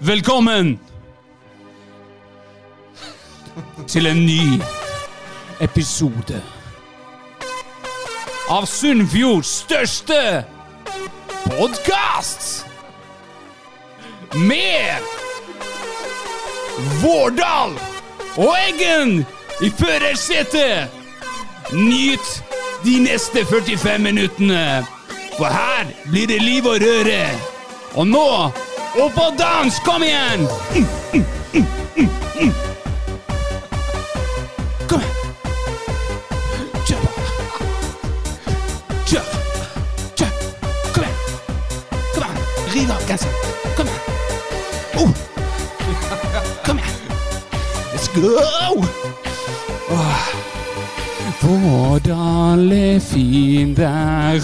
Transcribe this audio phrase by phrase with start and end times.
[0.00, 0.80] Velkommen
[3.90, 4.60] til en ny
[5.60, 6.38] episode
[8.46, 10.18] av Sunnfjords største
[11.48, 12.46] podkast!
[14.38, 15.02] Med
[17.02, 17.74] Vårdal
[18.36, 19.26] og Eggen
[19.66, 20.94] i førersetet!
[21.74, 22.30] Nyt
[22.86, 24.62] de neste 45 minuttene,
[25.34, 27.22] for her blir det liv og røre.
[27.98, 28.28] Og nå
[29.02, 29.78] opp og dans!
[29.84, 30.46] Kom igjen!
[34.88, 35.16] Kom igjen.
[36.86, 37.10] Kjør på.
[39.06, 39.26] Kjør.
[40.16, 40.30] Kjør.
[40.94, 41.16] Kom igjen.
[42.14, 42.36] Kom igjen.
[42.74, 43.00] Riv av.
[43.76, 44.02] Kom igjen.
[44.98, 45.10] Oh.
[46.66, 46.96] Kom igjen.
[47.92, 48.28] Let's go!
[49.90, 50.26] Åh.
[51.38, 54.40] Hvordan er fin der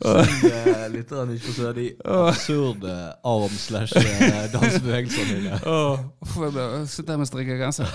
[0.00, 1.86] Eh, Litt av ikke forstår de
[2.28, 2.92] absurde
[3.26, 5.58] arm slash eh, dine.
[6.24, 6.36] Uff,
[6.90, 7.90] sitter her med strikka genser.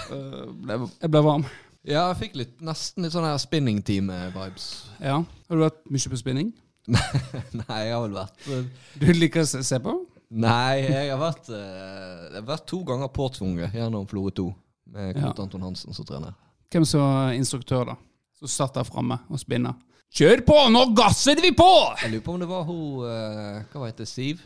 [0.70, 1.46] Jeg ble varm.
[1.86, 4.68] Ja, jeg fikk litt, nesten litt sånn her spinning-team-vibes.
[5.02, 5.20] Ja.
[5.22, 6.54] Har du vært mye på spinning?
[6.90, 8.66] Nei, jeg har vel vært eh,
[9.02, 9.94] Du liker å se på?
[10.36, 14.46] Nei, jeg har vært, eh, jeg har vært to ganger påtvunget gjennom Florø 2
[14.94, 15.46] med Knut Ja.
[15.46, 16.34] Anton Hansen som trener.
[16.74, 17.96] Hvem som var instruktør, da?
[18.38, 19.78] Som satt der framme og spinner?
[20.14, 20.58] Kjør på!
[20.72, 21.72] Nå gasser vi på!
[22.02, 24.44] Jeg lurer på om det var hun uh, Hva heter Siv?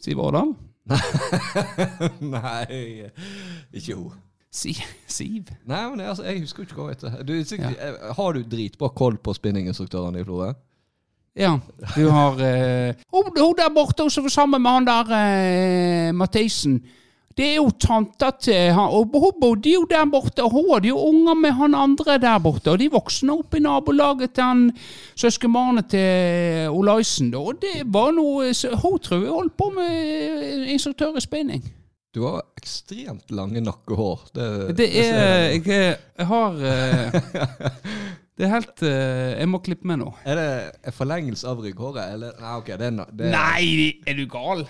[0.00, 0.52] Siv Årdal?
[2.34, 3.10] Nei,
[3.72, 4.14] ikke hun.
[4.50, 4.72] Si,
[5.06, 5.50] Siv?
[5.68, 7.20] Nei, men jeg, altså, jeg husker ikke hva hun heter.
[7.26, 8.14] Du, er sikkert, ja.
[8.16, 10.52] Har du dritbra koll på spinninginstruktørene i Florø?
[11.38, 11.52] Ja.
[11.94, 16.80] Du har uh, hun der borte hun som var sammen med han der uh, Mathisen.
[17.40, 20.90] Det er jo tanta til han, og hun bodde jo der borte, og hun hadde
[20.90, 22.68] jo unger med han andre der borte.
[22.74, 24.66] Og de voksne opp i nabolaget til han
[25.16, 27.32] søskenbarnet til Olaisen.
[27.40, 28.52] Og det var noe
[28.82, 31.64] Hun tror jeg holdt på med instruktør i spinning.
[32.12, 34.28] Du har ekstremt lange nakkehår.
[34.34, 35.66] Det, Det er jeg.
[36.18, 37.20] Jeg, har eh,
[38.36, 40.12] Det er helt eh, Jeg må klippe meg nå.
[40.28, 40.48] Er det
[40.90, 44.66] en forlengelse av rygghåret, eller Nei, okay, det er, det er Nei, er du gal?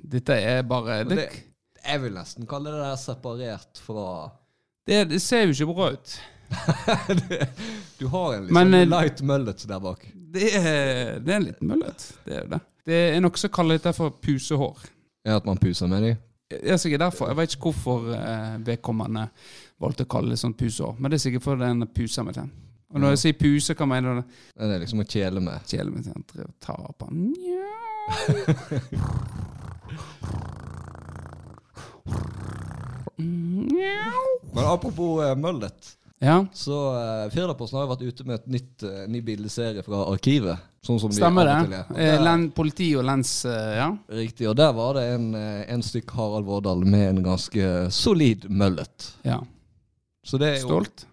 [0.00, 1.30] Dette er bare Det,
[1.86, 4.06] Jeg vil nesten kalle det der separert fra
[4.90, 6.20] det, det ser jo ikke bra ut.
[7.98, 10.06] Du har en liksom Men, eh, light mullet der bak.
[10.14, 12.06] Det er, det er en liten møllet.
[12.24, 12.60] Det er det.
[12.86, 14.80] Det er noe som kaller dette for pusehår.
[15.26, 16.14] Er at man puser med de?
[16.50, 17.28] Det er sikkert derfor.
[17.30, 19.28] Jeg vet ikke hvorfor eh, vedkommende
[19.78, 20.96] valgte å kalle det sånn pusehår.
[20.98, 22.50] Men det er sikkert fordi den puser med tenn.
[22.90, 24.38] Og når jeg sier puse, hva mener du?
[24.56, 25.70] Det er liksom å kjele med.
[25.70, 26.24] Kjele med tenn.
[26.58, 27.68] Ta på Nja.
[33.20, 35.96] Men apropos uh, Møllet.
[36.20, 40.02] Ja, så uh, Firdaposten har jo vært ute med et nytt uh, ny bildeserie fra
[40.12, 40.66] arkivet.
[40.84, 41.80] Sånn som stemmer de det.
[41.96, 43.86] der- len, politi og lens, uh, ja.
[44.12, 44.48] Riktig.
[44.50, 49.14] Og der var det en, en stykk Harald Vårdal med en ganske solid møllet.
[49.28, 49.40] ja.
[50.20, 51.06] Så det er jo Stolt.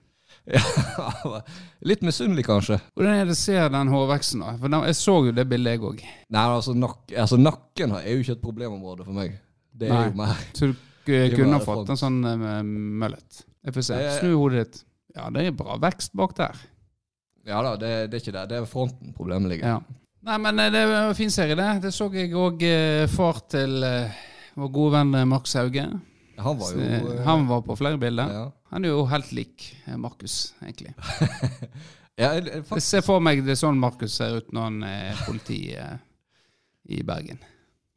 [0.48, 1.42] Ja,
[1.84, 2.78] litt misunnelig, kanskje.
[2.96, 4.44] Hvordan er det ser den hårveksten?
[4.44, 4.54] da?
[4.62, 6.04] For Jeg så jo det bildet, jeg òg.
[6.32, 9.36] Nei, altså, nak altså nakken er jo ikke et problemområde for meg.
[9.78, 10.06] Det er Nei.
[10.08, 10.87] jo mer Så du må
[11.36, 12.60] kunne ha fått en sånn uh,
[13.04, 13.44] møllet.
[13.68, 14.00] Jeg får se.
[14.04, 14.82] Det- Snu hodet ditt.
[15.18, 16.60] Ja, det er bra vekst bak der.
[17.48, 18.46] Ja da, det, det er ikke det.
[18.52, 19.78] Det er fronten problemet ligger.
[19.78, 20.04] Ja.
[20.28, 21.70] Nei, men eh, det er en fin serie, det.
[21.88, 22.64] Det så jeg òg
[23.14, 24.18] far til eh,
[24.60, 25.86] vår gode venn eh, Markus Hauge.
[26.38, 28.34] Han var jo eh, Han var på flere bilder.
[28.42, 28.46] ja.
[28.74, 30.94] Han er jo helt lik eh, Markus, egentlig.
[32.18, 32.32] Ja,
[32.66, 36.00] faktisk, Se for meg det er sånn Markus ser ut når han er politi eh,
[36.90, 37.38] i Bergen.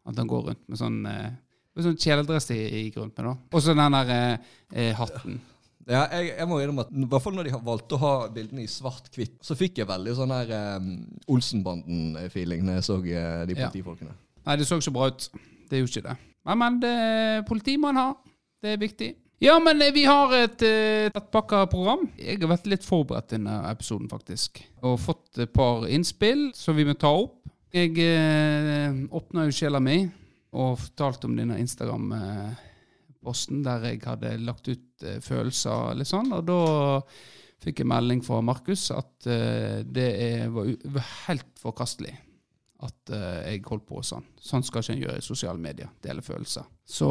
[0.04, 1.30] At han går rundt med sånn eh,
[1.76, 2.50] med sånn kjeledress
[2.96, 3.36] rundt med, da.
[3.52, 5.38] Og så den der eh, eh, hatten.
[5.86, 8.64] ja, jeg, jeg må innrømme at i hvert fall når de valgte å ha bildene
[8.64, 10.90] i svart-hvitt, så fikk jeg veldig sånn her um,
[11.30, 13.68] Olsenbanden-feeling når jeg så eh, de Ja.
[13.70, 14.14] politifolkene.
[14.46, 15.30] Nei, det så ikke så bra ut.
[15.70, 16.18] Det gjorde ikke det.
[16.48, 18.14] Men, men det er politimann har.
[18.60, 19.10] Det er viktig.
[19.40, 22.02] Ja, men vi har et uh, tettpakka program.
[22.20, 24.60] Jeg har vært litt forberedt denne episoden, faktisk.
[24.84, 27.38] Og fått et par innspill som vi må ta opp.
[27.72, 30.00] Jeg eh, åpna jo sjela mi
[30.56, 36.32] og fortalte om denne Instagram-posten der jeg hadde lagt ut eh, følelser litt sånn.
[36.34, 36.60] Og da
[37.60, 40.10] fikk jeg melding fra Markus at eh, det
[40.50, 42.14] var helt forkastelig
[42.80, 44.24] at eh, jeg holdt på sånn.
[44.40, 45.90] Sånn skal ikke en gjøre i sosiale medier.
[46.02, 46.64] Dele følelser.
[46.88, 47.10] Så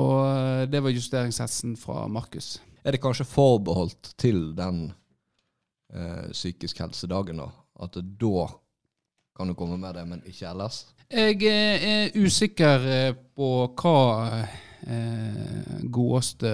[0.68, 2.58] det var justeringshetsen fra Markus.
[2.84, 4.90] Er det kanskje forbeholdt til den
[5.94, 7.52] eh, psykisk helsedagen, da?
[7.80, 8.48] At da
[9.38, 10.84] kan du komme med det, men ikke ellers?
[11.10, 14.02] Jeg eh, er usikker eh, på hva
[14.86, 16.52] eh, godeste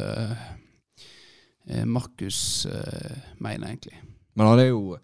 [1.67, 3.99] eh, Markus eh, mener, egentlig.
[4.39, 4.95] Men han er jo,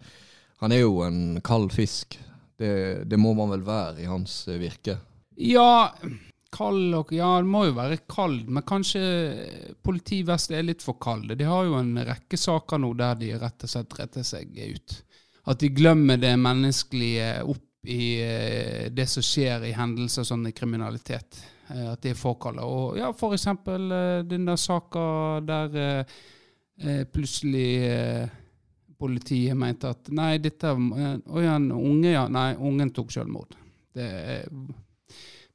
[0.62, 2.16] han er jo en kald fisk.
[2.56, 4.96] Det, det må man vel være i hans eh, virke.
[5.36, 5.90] Ja,
[6.52, 9.02] Kald og Ja, det må jo være kald, men kanskje
[9.84, 11.36] politivest er litt for kalde.
[11.36, 14.96] De har jo en rekke saker nå der de rett og slett retter seg ut.
[15.48, 20.54] At de glemmer det menneskelige opp i eh, det som skjer i hendelser sånn i
[20.54, 21.40] kriminalitet.
[21.68, 22.38] Eh, at det er for.
[22.62, 28.38] Og ja, for eksempel eh, den der saka der eh, plutselig eh,
[29.02, 32.28] politiet mente at nei, dette Å ja, en unge, ja.
[32.30, 33.58] Nei, ungen tok selvmord.
[33.92, 34.06] Det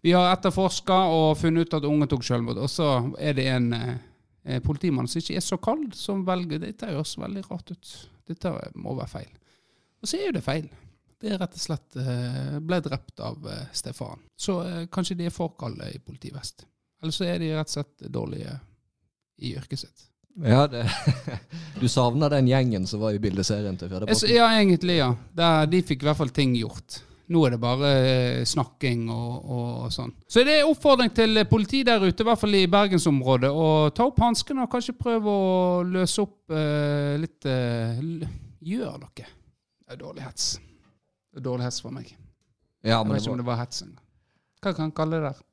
[0.07, 2.59] vi har etterforska og funnet ut at ungen tok selvmord.
[2.61, 2.89] Og så
[3.19, 7.43] er det en eh, politimann som ikke er så kald, som velger Dette høres veldig
[7.49, 7.93] rart ut.
[8.29, 9.31] Dette må være feil.
[9.99, 10.69] Og så er jo det feil.
[11.17, 13.71] Det er rett og slett eh, ble drept av stefaren.
[13.73, 14.25] Stefan.
[14.37, 16.67] Så eh, kanskje de er for kalde i politivest.
[17.01, 18.53] Eller så er de rett og slett dårlige
[19.41, 20.05] i yrket sitt.
[20.45, 20.83] Ja, det,
[21.81, 24.35] du savner den gjengen som var i bildeserien til Jeg?
[24.35, 25.11] Ja, egentlig, ja.
[25.65, 27.01] De fikk i hvert fall ting gjort.
[27.27, 30.13] Nå er det bare eh, snakking og, og, og sånn.
[30.31, 34.07] Så det er oppfordring til politi der ute, i hvert fall i bergensområdet, å ta
[34.07, 37.99] opp hanskene og kanskje prøve å løse opp eh, litt eh,
[38.67, 39.11] Gjør noe.
[39.15, 40.55] Det er dårlig hets.
[41.43, 42.13] Dårlig hets for meg.
[42.85, 44.03] Ja, Jeg vet ikke det om det var hets engang.
[44.61, 45.43] Hva kan han kalle det der?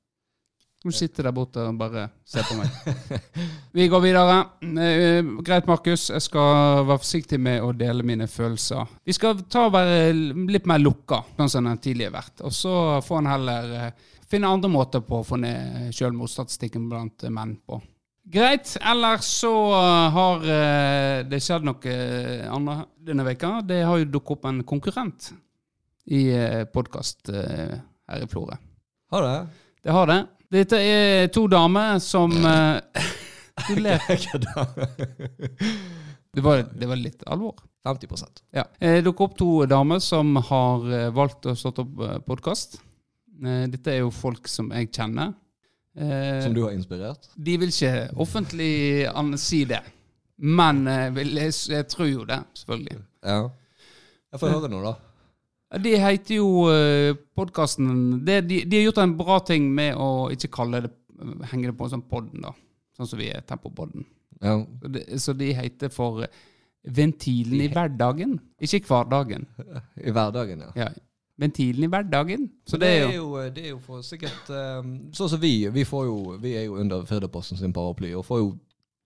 [0.85, 2.73] Du sitter der borte og bare ser på meg.
[3.77, 4.35] Vi går videre.
[4.61, 6.11] Eh, greit, Markus.
[6.13, 8.91] Jeg skal være forsiktig med å dele mine følelser.
[9.01, 10.13] Vi skal ta og være
[10.53, 12.45] litt mer lukka, sånn som den tidligere har vært.
[12.45, 12.75] Og så
[13.07, 17.81] får en heller eh, finne andre måter på å få ned selvmordsstatistikken blant menn på.
[18.37, 18.75] Greit.
[18.85, 21.97] Ellers så eh, har eh, det skjedd noe
[22.59, 23.55] annet denne veka.
[23.65, 25.33] Det har jo dukket opp en konkurrent
[26.07, 26.23] i
[26.73, 28.57] podkast her i Florø.
[29.11, 29.47] har det?
[29.85, 30.19] Det har det.
[30.55, 32.81] Dette er to damer som eh,
[33.69, 34.01] Du ler.
[36.35, 37.55] Det var, det var litt alvor.
[37.87, 38.65] 50% Ja.
[38.81, 42.79] Eh, Det dukker opp to damer som har eh, valgt å starte opp podkast.
[43.45, 45.35] Dette er jo folk som jeg kjenner.
[45.99, 47.29] Eh, Som du har inspirert?
[47.37, 49.07] De vil ikke offentlig
[49.39, 49.83] si det.
[50.39, 52.99] Men eh, vil- jeg, jeg tror jo det, selvfølgelig.
[53.25, 53.41] Ja.
[54.35, 54.95] Jeg får høre nå, da.
[55.83, 60.53] De heter jo uh, podkasten de, de har gjort en bra ting med å ikke
[60.55, 60.93] kalle det
[61.51, 62.53] henge det på en sånn podden, da.
[62.97, 64.05] Sånn som vi er Tempopodden.
[64.43, 64.59] Ja.
[64.83, 66.27] Så de, så de heter for
[66.85, 68.37] Ventilen i hverdagen.
[68.61, 69.47] Ikke hverdagen.
[69.97, 70.73] I hverdagen, ja.
[70.77, 70.91] Ja.
[71.41, 72.51] Ventilen i hverdagen.
[72.69, 75.57] Så det er jo det er jo for sikkert um, Sånn som vi.
[75.75, 78.53] Vi, får jo, vi er jo under Firdaposten sin paraply og får jo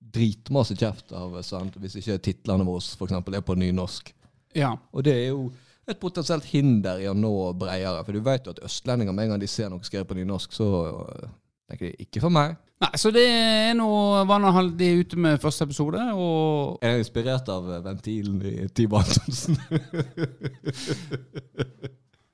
[0.08, 1.76] dritmasse kjeft av sant?
[1.80, 4.12] hvis ikke titlene våre for eksempel er på nynorsk.
[4.58, 4.74] Ja.
[4.92, 5.48] Og det er jo
[5.88, 8.04] et potensielt hinder i å nå bredere.
[8.06, 10.54] For du vet jo at østlendinger med en gang de ser noe skrevet på nynorsk,
[10.56, 11.28] så øh,
[11.70, 12.56] tenker de ikke for meg.
[12.78, 13.88] Nei, så det er nå
[14.78, 19.00] de er ute med første episode, og Jeg er inspirert av øh, ventilen i Tibo
[19.00, 19.58] Antonsen.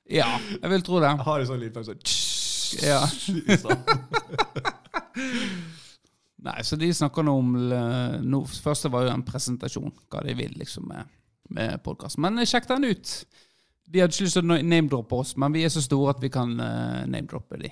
[0.05, 1.09] Ja, jeg vil tro det.
[1.09, 1.97] Jeg Har de sånn liten sånn
[2.85, 3.01] Ja.
[6.45, 10.35] Nei, så de snakker nå om eh, no, Første var jo en presentasjon, hva de
[10.37, 11.09] vil liksom med,
[11.53, 12.19] med podkast.
[12.21, 13.15] Men eh, sjekk den ut.
[13.85, 16.31] De hadde ikke lyst til å name-droppe oss, men vi er så store at vi
[16.33, 17.69] kan uh, name-droppe de.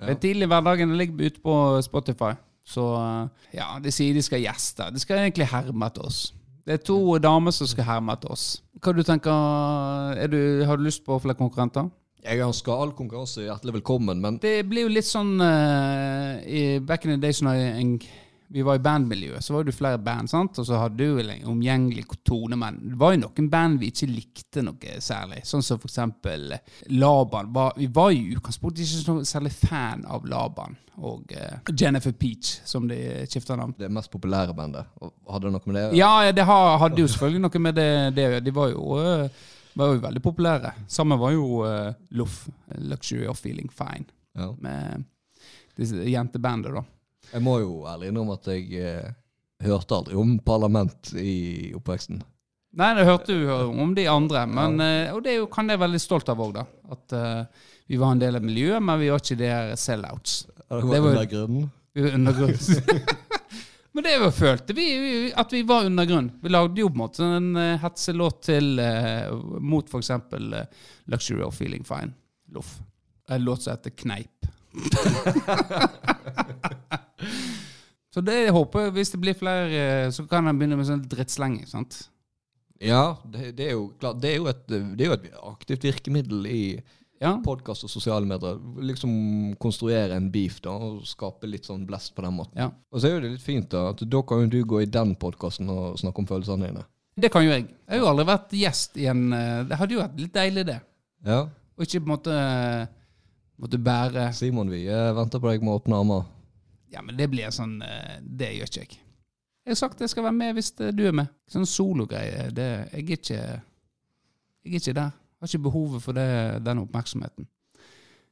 [0.00, 0.16] Ja.
[0.18, 1.54] Tidlig i hverdagen ligger ute på
[1.86, 2.32] Spotify.
[2.66, 4.90] Så eh, ja, de sier de skal gjeste.
[4.94, 6.20] De skal egentlig herme etter oss.
[6.66, 8.46] Det er to damer som skal herme etter oss.
[8.80, 11.88] Hva du tenker, er du, Har du lyst på flere konkurrenter?
[12.20, 17.06] Jeg ønsker all konkurranse hjertelig velkommen, men Det blir jo litt sånn uh, i Back
[17.06, 17.94] in the days når en,
[18.50, 20.58] vi var i bandmiljøet, så var det flere band, sant?
[20.58, 23.92] og så hadde du vel en omgjengelig tone, men det var jo noen band vi
[23.92, 25.44] ikke likte noe særlig.
[25.46, 26.56] Sånn som for eksempel
[26.90, 27.52] Laban.
[27.54, 32.12] Var, vi var jo i utgangspunktet ikke så særlig fan av Laban og uh, Jennifer
[32.12, 32.98] Peach, som de
[33.30, 33.72] skifta navn.
[33.78, 34.90] det mest populære bandet.
[35.30, 37.88] Hadde det noe med det å Ja, det hadde jo selvfølgelig noe med det,
[38.18, 40.74] det De var jo, uh, var jo veldig populære.
[40.90, 42.42] Samme var jo uh, Loff,
[42.82, 44.50] Luxury of Feeling Fine, Ja.
[44.58, 45.06] med
[45.78, 46.84] disse jentebandet, da.
[47.30, 49.10] Jeg må jo ærlig innrømme at jeg eh,
[49.66, 52.18] hørte aldri om Parlament i oppveksten.
[52.78, 55.78] Nei, det hørte du om de andre, men, eh, og det er jo, kan jeg
[55.78, 56.64] være veldig stolt av òg, da.
[56.94, 57.42] At eh,
[57.90, 60.32] vi var en del av miljøet, men vi var ikke der sellouts.
[60.70, 61.70] Det Det var under grunnen.
[61.92, 62.54] Vi var undergrunn.
[63.92, 66.30] men det var følte vi, vi at vi var undergrunn.
[66.42, 69.26] Vi lagde jo på en måte en uh, hetselåt til eh,
[69.58, 70.66] mot for eksempel eh,
[71.10, 72.12] Luxury of Feeling Fine,
[72.54, 72.78] Loff.
[73.26, 74.46] En låt som heter Kneip.
[78.10, 81.04] Så det jeg håper hvis det blir flere, eh, så kan han begynne med sånn
[81.06, 81.66] drittslenging.
[81.70, 82.08] sant?
[82.80, 84.18] Ja, det, det er jo klart.
[84.22, 86.62] Det er jo, et, det er jo et aktivt virkemiddel i
[87.20, 87.34] Ja.
[87.44, 88.56] podkast og sosiale medier.
[88.80, 92.56] Liksom konstruere en beef da, og skape litt sånn blest på den måten.
[92.56, 92.70] ja.
[92.90, 94.86] Og så er jo det litt fint da, at da kan jo du gå i
[94.88, 96.84] den podkasten og snakke om følelsene dine.
[97.20, 97.66] Det kan jo jeg.
[97.68, 100.64] Jeg har jo aldri vært gjest i en eh, Det hadde jo vært litt deilig,
[100.70, 100.78] det.
[101.26, 101.40] Ja,
[101.76, 102.86] Og ikke på en måte eh,
[103.60, 106.24] Måtte bære Simon, vi venter på deg med åpne armer.
[106.90, 108.98] Ja, men det blir sånn eh, Det gjør ikke jeg.
[109.60, 111.30] Jeg har sagt jeg skal være med hvis eh, du er med.
[111.50, 112.48] Sånn sologreie.
[112.50, 113.60] Jeg er ikke Jeg
[114.66, 115.16] er ikke der.
[115.40, 116.28] Jeg har ikke behovet for det,
[116.66, 117.46] den oppmerksomheten.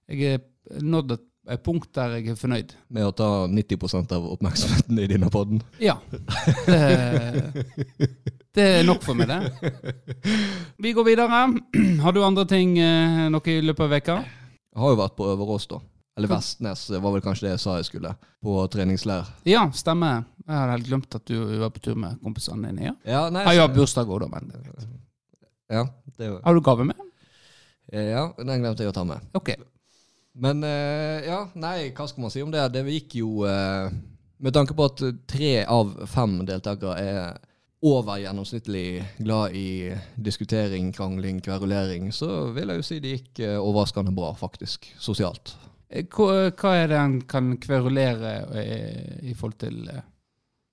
[0.08, 1.22] Jeg er nådd et,
[1.54, 2.74] et punkt der jeg er fornøyd.
[2.92, 5.62] Med å ta 90% av oppmerksomheten i denne podden.
[5.80, 5.96] Ja.
[6.66, 6.80] Det,
[8.56, 9.72] det er nok for meg, det.
[10.84, 11.40] Vi går videre.
[12.04, 14.18] Har du andre ting eh, noe i løpet av veka?
[14.68, 15.80] Jeg har jo vært på Øverås, da.
[16.18, 18.10] Eller Vestnes var vel kanskje det jeg sa jeg skulle.
[18.42, 19.28] På treningsleir.
[19.46, 20.24] Ja, stemmer.
[20.42, 22.90] Jeg hadde helt glemt at du var på tur med kompisene dine.
[22.90, 24.28] Ja, Ja, nei, Jeg har bursdag òg, da.
[24.32, 24.52] Men
[25.70, 25.84] ja,
[26.18, 27.04] det, har du gave med?
[27.92, 29.22] ja, den glemte jeg å ta med.
[29.38, 29.54] Ok.
[30.38, 32.62] Men eh, ja, nei, hva skal man si om det?
[32.74, 33.90] Det gikk jo eh,
[34.38, 37.38] Med tanke på at tre av fem deltakere er
[37.82, 43.58] over gjennomsnittlig glad i diskutering, krangling, kverulering, så vil jeg jo si det gikk eh,
[43.58, 44.90] overraskende bra, faktisk.
[44.98, 45.54] Sosialt.
[45.88, 50.02] Eh, Hva, hva er det han kan kverulere eh, i forhold til eh,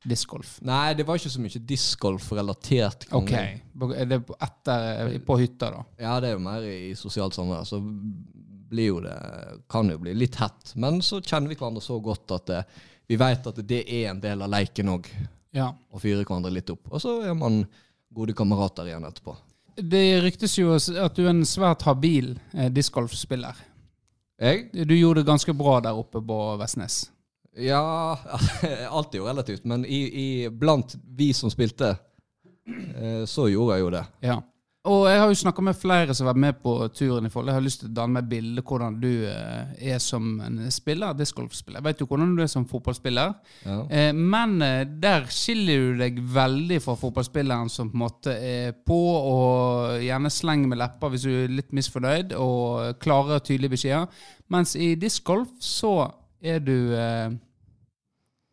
[0.06, 0.58] discgolf?
[0.68, 3.32] Nei, det var ikke så mye discgolf-relatert Ok.
[3.36, 5.86] Er det på, etter, eh, på hytta, da?
[6.02, 7.64] Ja, det er jo mer i sosialt samvær.
[7.70, 7.80] Så
[8.70, 9.16] blir jo det
[9.72, 10.74] Kan jo bli litt hett.
[10.76, 12.62] Men så kjenner vi hverandre så godt at det,
[13.08, 15.10] vi vet at det er en del av leiken òg.
[15.56, 15.70] Ja.
[15.72, 16.90] Å fyre hverandre litt opp.
[16.92, 17.62] Og så er man
[18.16, 19.36] gode kamerater igjen etterpå.
[19.76, 23.56] Det ryktes jo at du er en svært habil eh, discgolfspiller.
[24.42, 24.70] Jeg?
[24.74, 27.06] Du gjorde det ganske bra der oppe på Vestnes.
[27.56, 28.18] Ja
[28.98, 29.64] Alt er jo relativt.
[29.66, 31.96] Men i, i, blant vi som spilte,
[32.96, 34.04] eh, så gjorde jeg jo det.
[34.26, 34.42] Ja.
[34.86, 37.50] Og jeg har jo snakka med flere som har vært med på turen i forhold.
[37.50, 41.16] Jeg har lyst til å danne meg bilde hvordan du eh, er som en spiller,
[41.18, 41.80] discgolfspiller.
[41.80, 43.34] Jeg vet jo hvordan du er som fotballspiller.
[43.66, 43.80] Ja.
[43.90, 48.78] Eh, Men eh, der skiller du deg veldig fra fotballspilleren som på en måte er
[48.86, 54.26] på og gjerne slenger med lepper hvis du er litt misfornøyd, og klarer tydelige beskjeder.
[54.54, 55.96] Mens i discgolf så
[56.46, 56.78] er du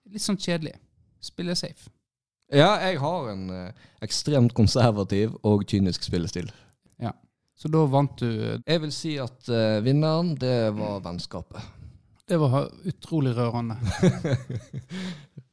[0.09, 0.79] litt sånn kjedelig.
[1.21, 1.92] Spiller safe.
[2.53, 6.51] Ja, jeg har en eh, ekstremt konservativ og kynisk spillestil.
[7.63, 8.27] Så da vant du
[8.67, 11.63] Jeg vil si at eh, vinneren, det var vennskapet.
[12.27, 13.79] Det var utrolig rørende.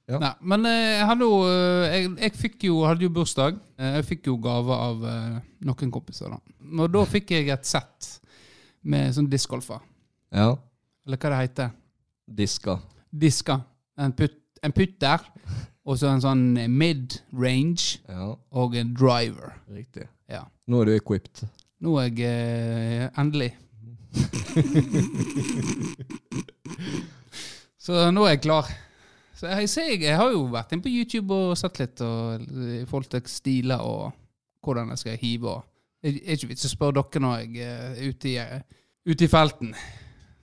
[0.09, 0.17] Ja.
[0.17, 3.59] Nei, men eh, jo eh, jeg, jeg fikk jo, hadde jo bursdag.
[3.77, 5.35] Eh, Jeg fikk jo gave av eh,
[5.69, 6.33] noen kompiser.
[6.33, 6.39] da.
[6.81, 8.07] Og da fikk jeg et sett
[8.81, 9.83] med sånn discgolfer.
[10.33, 10.55] Ja.
[11.05, 11.69] Eller hva det heter.
[12.25, 12.79] Diska.
[13.13, 13.59] Diska.
[14.01, 15.29] En, putt, en putter.
[15.89, 19.55] Og så en sånn mid-range Ja, og en driver.
[19.73, 20.05] riktig.
[20.29, 20.43] Ja.
[20.69, 21.47] Nå er du equipped.
[21.81, 23.53] Nå er jeg eh, endelig
[27.79, 28.65] Så nå er jeg klar.
[29.39, 32.85] Så jeg, ser, jeg, har jo vært inne på YouTube og sett litt og, i
[32.89, 34.11] forhold til stiler og
[34.65, 35.53] hvordan jeg skal hive.
[36.03, 38.61] Det er ikke vits å spørre dere når jeg er ute i, eh,
[39.07, 39.69] ute i felten.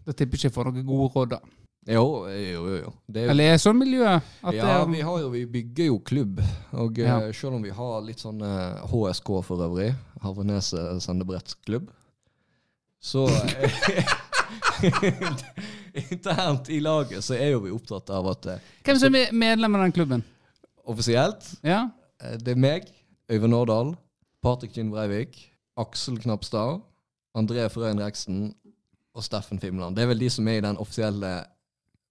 [0.06, 1.28] Da tipper jeg ikke jeg får noen gode råd.
[1.36, 1.40] da.
[1.86, 2.76] Jo, jo, jo.
[2.82, 2.92] jo.
[3.06, 4.22] Det er jo Eller er sånn miljøet?
[4.42, 6.40] At ja, vi, har jo, vi bygger jo klubb.
[6.74, 7.20] Og eh, Ja.
[7.32, 9.92] selv om vi har litt sånn eh, HSK for øvrig,
[10.24, 11.86] Havreneset sendebrettsklubb,
[13.06, 13.26] så
[16.10, 19.76] Internt i laget så er jo vi opptatt av at eh, Hvem som er medlem
[19.78, 20.24] av den klubben?
[20.86, 21.88] offisielt Ja?
[22.22, 22.90] eh, det er meg,
[23.30, 23.94] Øyvind Årdal,
[24.44, 25.38] Patrik Kinn Breivik,
[25.78, 26.80] Aksel Knapstad,
[27.36, 28.52] André Frøyen Reksten
[29.16, 29.96] og Steffen Fimland.
[29.96, 31.32] Det er vel de som er i den offisielle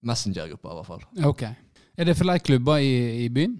[0.05, 1.05] Messenger-gruppa, i hvert fall.
[1.29, 1.43] Ok.
[1.95, 2.91] Er det flere klubber i,
[3.25, 3.55] i byen?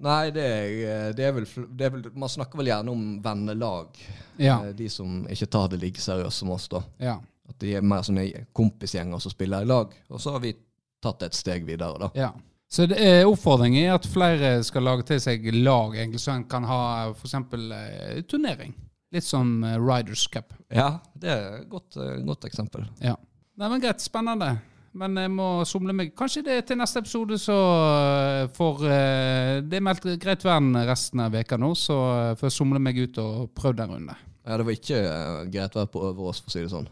[0.00, 3.98] Nei, det er, det, er vel, det er vel Man snakker vel gjerne om vennelag.
[4.40, 4.60] Ja.
[4.68, 6.84] Eh, De som ikke tar det like seriøst som oss, da.
[7.02, 7.18] ja.
[7.50, 9.90] At de er mer sånne kompisgjenger som spiller i lag.
[10.14, 10.52] Og så har vi
[11.02, 12.08] tatt et steg videre, da.
[12.14, 12.28] Ja.
[12.70, 16.44] Så det er oppfordringen er at flere skal lage til seg lag, egentlig, så en
[16.46, 16.78] kan ha
[17.10, 17.34] f.eks.
[17.34, 18.76] Eh, turnering.
[19.10, 20.54] Litt som eh, Riders Cup.
[20.70, 22.86] Ja, det er et godt, eh, godt eksempel.
[23.02, 23.16] Ja.
[23.58, 24.52] Nei, men Greit, spennende.
[24.98, 29.78] Men jeg må somle meg Kanskje det til neste episode, så eh, får eh, Det
[29.78, 33.20] er meldt greit vær resten av veka nå, så eh, får jeg somle meg ut
[33.22, 34.16] og prøve en runde.
[34.46, 35.02] Ja, det var ikke
[35.52, 36.88] greit vær på over oss, for å si det sånn.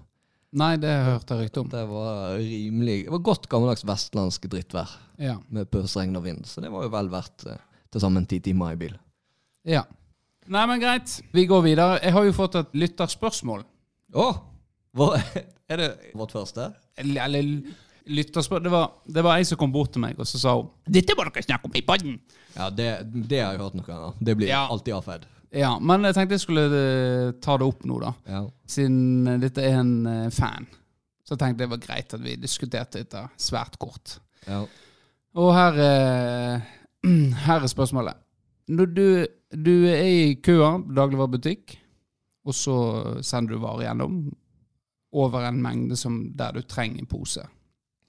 [0.59, 1.69] Nei, det hørte jeg rykte om.
[1.73, 5.35] Det var rimelig Det var godt gammeldags vestlandsk drittvær Ja.
[5.52, 6.47] med pøsregn og vind.
[6.49, 8.95] Så det var jo vel verdt til sammen ti timer i bil.
[9.69, 9.85] ja.
[10.49, 11.19] Nei, men greit.
[11.37, 11.99] Vi går videre.
[12.00, 13.67] Jeg har jo fått et lytterspørsmål.
[14.17, 14.25] Å!
[14.97, 15.19] Oh,
[15.69, 16.71] Er det vårt første?
[16.97, 17.50] Eller
[18.08, 18.62] eller lytterspør...
[18.64, 21.14] Det var, det var ei som kom bort til meg, og så sa hun Dette
[21.18, 22.16] må dere snakke om i podden!
[22.56, 22.88] Ja, det,
[23.28, 24.14] det har jeg hørt noe av.
[24.20, 24.64] Det blir Ja.
[24.72, 25.26] alltid avfeid.
[25.54, 28.10] Ja, men jeg tenkte jeg skulle eh, ta det opp nå, da.
[28.28, 28.42] Ja.
[28.68, 30.66] Siden eh, dette er en eh, fan.
[31.24, 34.18] Så tenkte jeg det var greit at vi diskuterte dette svært kort.
[34.48, 34.64] ja.
[35.38, 36.68] Og her, eh,
[37.46, 38.16] her er spørsmålet.
[38.74, 39.04] Når du,
[39.54, 41.76] du er i køa, dagligvarebutikk,
[42.48, 42.74] og så
[43.24, 44.16] sender du varer gjennom,
[45.12, 47.44] over en mengde som der du trenger en pose.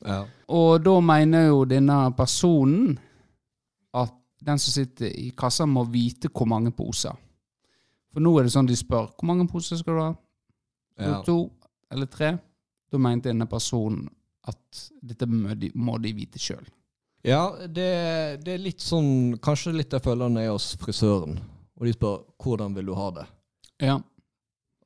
[0.06, 0.24] Ja.
[0.56, 2.98] Og da mener jo denne personen
[3.98, 7.16] at den som sitter i kassa, må vite hvor mange poser.
[8.14, 10.12] For nå er det sånn de spør hvor mange poser skal du ha.
[11.00, 11.20] Ja.
[11.28, 11.42] To
[11.92, 12.34] eller tre.
[12.90, 14.08] Da mente denne personen
[14.50, 16.64] at dette må de, må de vite sjøl.
[17.28, 17.90] Ja, det,
[18.46, 21.34] det er litt sånn Kanskje litt jeg føler når jeg er hos frisøren,
[21.76, 23.28] og de spør 'hvordan vil du ha det'?
[23.84, 23.98] Ja.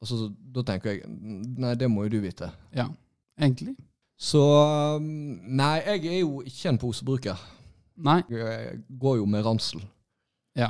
[0.01, 2.51] Og så, da tenker jeg Nei, det må jo du vite.
[2.73, 2.89] ja.
[3.39, 3.75] Egentlig.
[4.19, 4.41] Så
[4.97, 5.05] um,
[5.57, 7.39] Nei, jeg er jo ikke en posebruker.
[8.03, 8.19] Nei.
[8.31, 9.83] Jeg går jo med ransel.
[10.57, 10.69] Ja.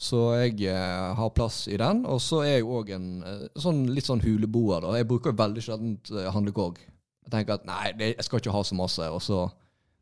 [0.00, 2.02] Så jeg eh, har plass i den.
[2.08, 4.80] Og så er jeg òg en eh, sånn, litt sånn huleboer.
[4.86, 4.94] da.
[4.96, 6.80] Jeg bruker veldig sjelden eh, handlekorg.
[7.26, 9.42] Jeg tenker at nei, det, jeg skal ikke ha så masse, og så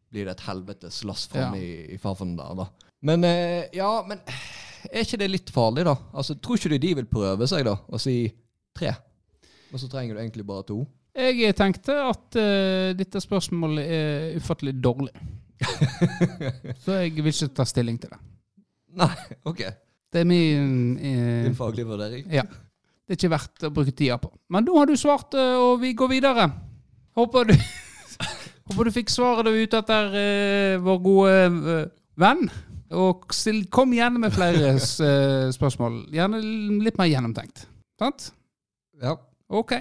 [0.09, 1.61] blir det et helvetes lass fram Ja.
[1.61, 2.69] i, i farfen der, da.
[3.05, 4.23] Men eh, ja, men
[4.89, 5.97] er ikke det litt farlig, da?
[6.15, 8.15] Altså, Tror ikke du de vil prøve seg, da, og si
[8.79, 8.95] tre?
[9.75, 10.79] Og så trenger du egentlig bare to?
[11.19, 15.11] Jeg tenkte at uh, dette spørsmålet er ufattelig dårlig.
[16.85, 18.21] Så jeg vil ikke ta stilling til det.
[18.99, 19.11] Nei,
[19.51, 19.65] OK.
[20.09, 22.31] Det er min uh, Din faglige vurdering.
[22.33, 22.47] Ja.
[22.47, 24.31] Det er ikke verdt å bruke tida på.
[24.53, 26.47] Men nå har du svart, uh, og vi går videre.
[27.19, 27.57] Håper du,
[28.71, 30.19] håper du fikk svaret du er ute etter,
[30.87, 31.77] vår gode
[32.21, 32.47] venn.
[32.95, 34.77] Og still, kom gjerne med flere
[35.59, 36.05] spørsmål.
[36.15, 36.41] Gjerne
[36.87, 37.67] litt mer gjennomtenkt.
[37.99, 38.31] Sant?
[39.03, 39.19] Ja.
[39.51, 39.75] Ok.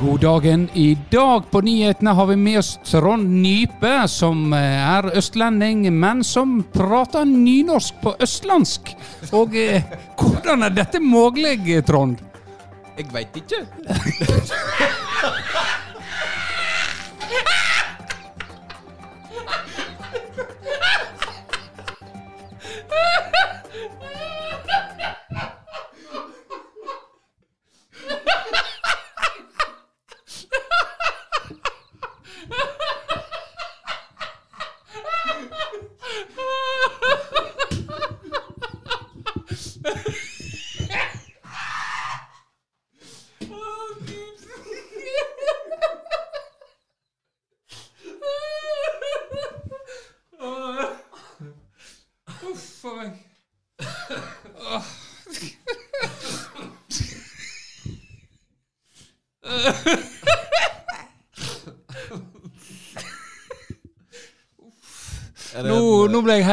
[0.00, 0.68] God dagen.
[0.74, 6.24] I dag på nyhetene har vi med oss Trond Nype, som eh, er østlending, men
[6.24, 8.92] som prater nynorsk på østlandsk.
[9.32, 9.88] Og eh,
[10.20, 12.20] hvordan er dette mulig, Trond?
[12.98, 13.64] Jeg veit ikke.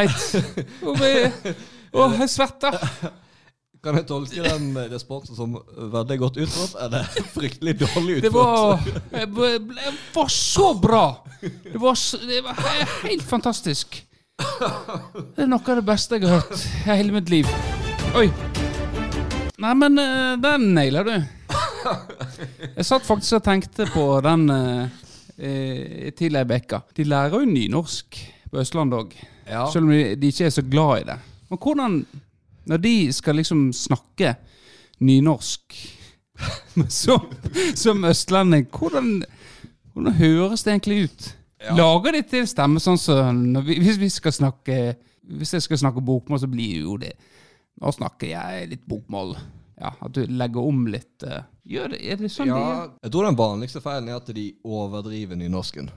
[0.07, 1.51] ble jeg heit.
[1.53, 1.55] Jeg
[1.93, 2.79] Å, svetter.
[3.83, 8.23] Kan jeg tolke den eh, responsen som veldig godt utført, eller fryktelig dårlig utført?
[8.23, 8.87] Det var,
[9.19, 11.03] jeg ble, ble, var så bra!
[11.41, 12.63] Det var, det var
[13.03, 13.99] helt fantastisk.
[14.39, 17.51] Det er noe av det beste jeg har hørt i hele mitt liv.
[18.15, 18.29] Oi.
[19.63, 21.13] Nei, men eh, den naila du.
[22.73, 24.97] Jeg satt faktisk og tenkte på den eh,
[25.37, 26.81] eh, tidligere i veka.
[26.95, 29.13] De lærer jo nynorsk på Østlandet òg,
[29.47, 29.65] Ja.
[29.71, 31.19] selv om de, ikke er så glad i det.
[31.49, 32.05] Men hvordan
[32.65, 34.35] Når de skal liksom snakke
[35.03, 35.73] nynorsk
[36.87, 37.25] som,
[37.75, 39.23] som østlending, hvordan,
[39.93, 41.25] hvordan høres det egentlig ut?
[41.63, 41.75] Ja.
[41.77, 44.77] Lager de til stemme sånn som så vi, hvis vi skal snakke
[45.23, 47.13] Hvis jeg skal snakke bokmål, så blir jo det
[47.79, 49.35] Nå snakker jeg litt bokmål.
[49.79, 51.23] Ja, At du legger om litt.
[51.23, 52.89] eh, gjør det, Er det sånn ja, de gjør?
[53.03, 55.87] jeg tror den vanligste feilen er at de overdriver nynorsken.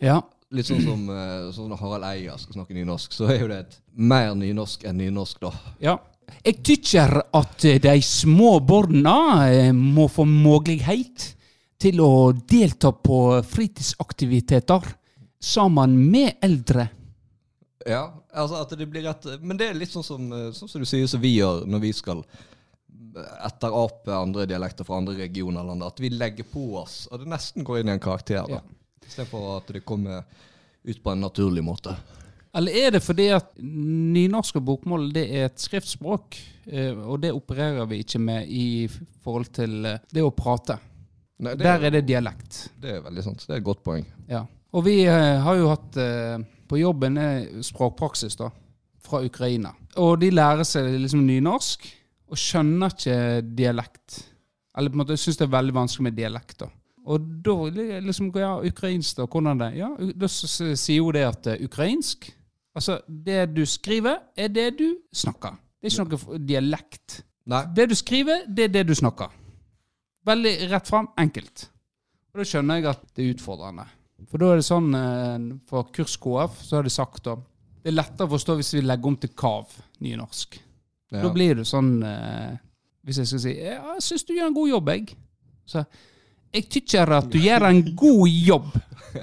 [0.00, 0.20] Ja.
[0.56, 3.80] Litt sånn som eh, sånn Harald Eia skal snakke nynorsk, så er jo det et
[3.92, 5.52] mer nynorsk enn nynorsk, da.
[5.90, 5.98] ja.
[6.44, 9.16] Jeg tykker at eh, de små barna
[9.48, 11.32] eh, må få mulighet
[11.80, 14.88] til å delta på fritidsaktiviteter
[15.40, 16.88] sammen med eldre.
[17.88, 18.02] Ja,
[18.34, 21.06] altså at det blir rett Men det er litt sånn som, sånn som du sier
[21.08, 22.24] som vi gjør når vi skal
[23.46, 25.94] etterape andre dialekter fra andre regioner av landet.
[25.94, 28.42] At vi legger på oss, og det nesten går inn i en karakter.
[28.44, 28.58] da.
[28.58, 28.77] Ja.
[29.08, 30.22] Istedenfor at det kommer
[30.84, 31.96] ut på en naturlig måte.
[32.56, 36.38] Eller er det fordi at nynorsk og bokmål det er et skriftspråk,
[36.70, 40.78] eh, og det opererer vi ikke med i forhold til eh, det å prate?
[41.38, 42.64] Nei, det, Der er det dialekt.
[42.82, 43.44] det er veldig sant.
[43.46, 44.06] Det er et godt poeng.
[44.30, 44.42] Ja.
[44.74, 46.00] Og vi eh, har jo hatt
[46.68, 47.20] på jobben
[47.64, 48.50] språkpraksis da,
[49.00, 49.70] fra Ukraina.
[50.00, 51.86] Og de lærer seg liksom nynorsk,
[52.28, 53.20] og skjønner ikke
[53.56, 54.18] dialekt.
[54.76, 56.58] Eller på en måte syns det er veldig vanskelig med dialekt.
[56.60, 56.68] da.
[57.08, 57.54] Og da
[58.04, 59.70] liksom, ja, ukrainsk, da, hvordan det?
[59.78, 62.32] Ja, da sier jo det at eh, ukrainsk
[62.78, 65.56] Altså, det du skriver, er det du snakker.
[65.80, 67.16] Det er ikke noe dialekt.
[67.50, 69.32] Nei, Det du skriver, det er det du snakker.
[70.28, 71.64] Veldig rett fram, enkelt.
[72.30, 73.86] Og da skjønner jeg at det er utfordrende.
[74.28, 77.92] For da er det sånn eh, For kurs KF så har de sagt da Det
[77.92, 80.58] er lettere å forstå hvis vi legger om til KAV, nynorsk.
[81.14, 81.22] Ja.
[81.22, 82.58] Da blir det sånn eh,
[83.06, 85.16] Hvis jeg skal si ja, 'Jeg syns du gjør en god jobb', jeg.
[85.66, 85.84] Så
[86.52, 88.70] jeg tykker at du gjør en god jobb.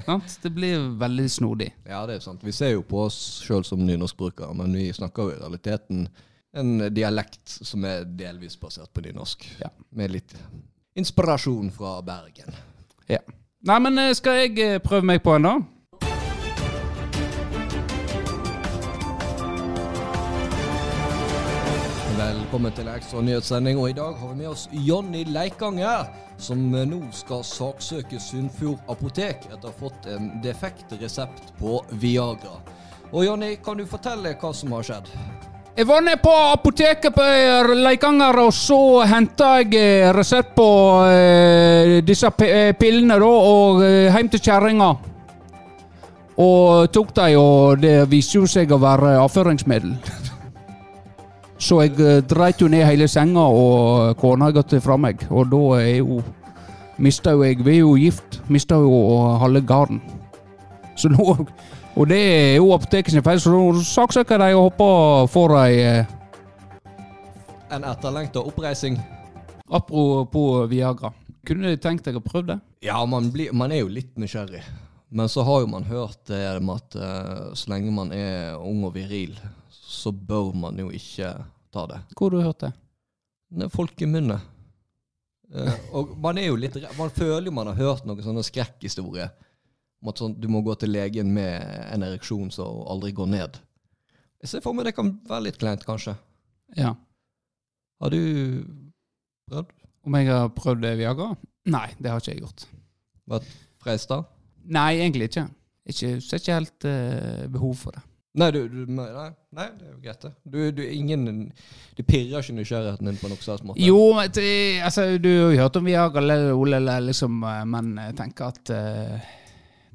[0.05, 0.37] Sant?
[0.41, 1.71] Det blir veldig snodig.
[1.87, 2.43] Ja, det er sant.
[2.43, 6.07] Vi ser jo på oss sjøl som nynorskbrukere, men vi snakker jo i realiteten
[6.55, 9.45] en dialekt som er delvis basert på nynorsk.
[9.59, 9.71] Ja.
[9.95, 10.35] Med litt
[10.95, 12.55] inspirasjon fra Bergen.
[13.11, 13.19] Ja.
[13.65, 15.55] Nei, men eh, skal jeg eh, prøve meg på en, da?
[22.25, 26.07] Velkommen til ekstra nyhetssending, og i dag har vi med oss Jonny Leikanger,
[26.41, 32.55] som nå skal saksøke Sunnfjord apotek etter å ha fått en defekt resept på Viagra.
[33.11, 35.13] Og Jonny, kan du fortelle hva som har skjedd?
[35.75, 37.29] Jeg var nede på apoteket på
[37.83, 40.69] Leikanger, og så henta jeg eh, resept på
[41.11, 44.93] eh, disse eh, pillene, da, og hjem til kjerringa.
[46.41, 49.99] Og tok dem, og det viste jo seg å være avføringsmiddel.
[51.57, 55.23] Så jeg eh, dreit jo ned hele senga, og kona har gått fra meg.
[55.31, 56.23] Og da er jo
[56.95, 58.39] Mista jo jeg Vi er jo gift.
[58.47, 58.99] Mista jo
[59.41, 60.01] halve gården.
[60.95, 61.35] Så nå
[61.95, 65.77] Og det er jo apoteket sin feil, så nå saksøker de og hopper for ei
[65.79, 66.09] eh,
[67.71, 68.97] En etterlengta oppreising?
[69.71, 71.13] Apropos Viagra.
[71.47, 72.57] Kunne du tenkt deg å prøve det?
[72.85, 74.61] Ja, man, blir, man er jo litt nysgjerrig.
[75.15, 78.83] Men så har jo man hørt det med at eh, så lenge man er ung
[78.83, 79.37] og viril,
[80.05, 81.31] så bør man jo ikke
[81.73, 82.03] ta det.
[82.13, 82.73] Hvor har du hørt det?
[83.55, 84.41] Det folk i munnen.
[85.53, 86.77] Eh, og man er jo litt.
[86.97, 89.33] Man føler jo man har hørt noen sånne skrekkhistorier.
[90.03, 93.59] Om at sånn, du må gå til legen med en ereksjon som aldri går ned.
[94.43, 96.13] Jeg ser for meg det kan være litt kleint, kanskje.
[96.77, 96.93] Ja.
[98.03, 98.21] Har du
[99.49, 99.71] prøvd?
[100.05, 101.31] Om jeg har prøvd Viagra?
[101.73, 103.47] Nei, det har ikke jeg gjort.
[103.81, 104.19] Freista?
[104.69, 105.47] Nei, egentlig ikke.
[105.89, 108.03] Jeg ser ikke helt uh, behov for det.
[108.35, 109.05] Nei, du, du, nei,
[109.55, 110.31] nei, det er jo greit, det.
[110.43, 111.27] Du, du, ingen,
[111.95, 113.79] du pirrer ikke nysgjerrigheten din på noen slags måte?
[113.79, 113.99] Jo,
[114.35, 114.49] det,
[114.83, 118.73] altså, du har jo hørt om Viagra, le- olele, liksom, eh, men jeg tenker at
[118.75, 119.29] uh,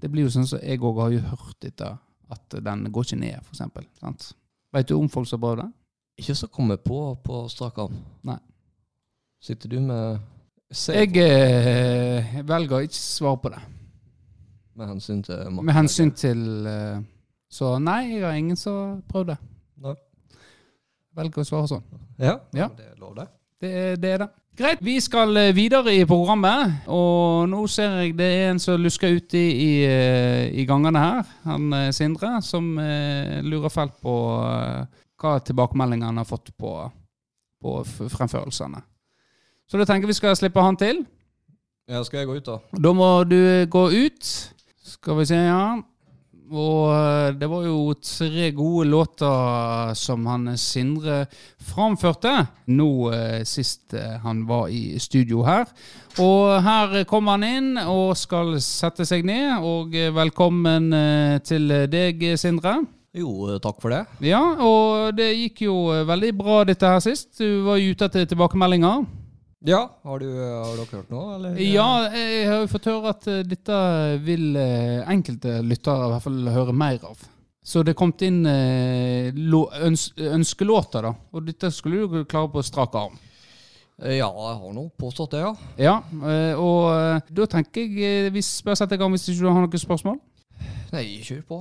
[0.00, 1.98] det blir jo sånn som jeg òg har jo hørt etter
[2.32, 3.84] at den går ikke ned, for eksempel.
[4.00, 4.30] Sant?
[4.72, 5.68] Vet du om folk som har prøvd det?
[6.24, 8.00] Ikke så kommer på på strak arm.
[8.28, 8.38] Nei.
[9.44, 10.20] Sitter du med
[10.70, 13.60] Jeg eh, velger å ikke svare på det.
[14.80, 15.48] med hensyn til?
[15.60, 17.00] Med hensyn til eh,
[17.50, 19.38] Så nei, jeg har ingen som har prøvd det.
[19.82, 19.94] Nei.
[21.18, 21.82] Velger å svare sånn.
[22.20, 22.68] Ja, Ja.
[22.76, 23.26] det er lov, det.
[23.60, 24.28] Det, det er det.
[24.60, 26.82] Greit, vi skal eh, videre i programmet.
[26.92, 31.00] Og nå ser jeg det er en som lusker ute i, i, eh, i gangene
[31.00, 31.28] her.
[31.48, 34.14] Han eh, Sindre, som eh, lurer fælt på
[34.46, 34.86] eh,
[35.20, 36.74] hva tilbakemeldingene han har fått på,
[37.62, 38.82] på fremførelsene.
[39.70, 41.02] Så da tenker vi skal slippe han til.
[41.90, 42.58] Ja, skal jeg gå ut, da?
[42.86, 44.30] Da må du gå ut.
[44.86, 45.62] Skal vi se, ja.
[46.50, 51.22] Og eh, det var jo tre gode låter som han Sindre
[51.62, 52.32] framførte
[52.74, 55.70] nå eh, sist eh, han var i studio her.
[56.18, 59.62] Og her kommer han inn og skal sette seg ned.
[59.62, 62.80] Og eh, velkommen eh, til deg, Sindre.
[63.14, 64.04] Jo, eh, takk for det.
[64.22, 67.32] Ja, og det gikk jo eh, veldig bra dette her sist.
[67.38, 69.06] Du var ute etter tilbakemeldinger.
[69.60, 71.58] Ja, har, du, har dere hørt noe, eller?
[71.60, 73.80] Ja, jeg har jo fått høre at eh, dette
[74.24, 77.26] vil eh, enkelte lyttere i hvert fall høre mer av.
[77.60, 79.28] Så det kom inn eh,
[79.84, 81.12] øns ønskelåter, da.
[81.36, 83.20] Og dette skulle du klare på strak arm.
[84.00, 85.52] Ja, jeg har nå påstått det, ja.
[85.76, 85.94] Ja,
[86.56, 90.16] og da tenker jeg vi bare setter i gang hvis ikke du har noen spørsmål.
[90.94, 91.60] Nei, kjør på.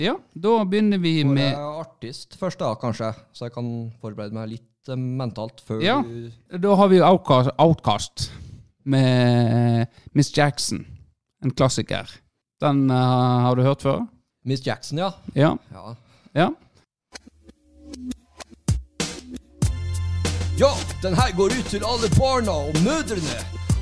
[0.00, 3.12] Ja, da begynner vi For med er artist først, da, kanskje?
[3.36, 3.68] Så jeg kan
[4.00, 6.00] forberede meg litt mentalt før Ja.
[6.02, 8.32] du Da har vi Outcast, Outcast
[8.84, 10.86] med Miss Jackson.
[11.44, 12.08] En klassiker.
[12.60, 12.96] Den uh,
[13.46, 14.06] har du hørt før?
[14.44, 15.10] Miss Jackson, ja.
[15.34, 15.56] Ja.
[15.72, 15.94] ja.
[16.34, 16.48] ja.
[20.60, 20.72] Ja,
[21.02, 23.38] den her går ut til alle barna og mødrene.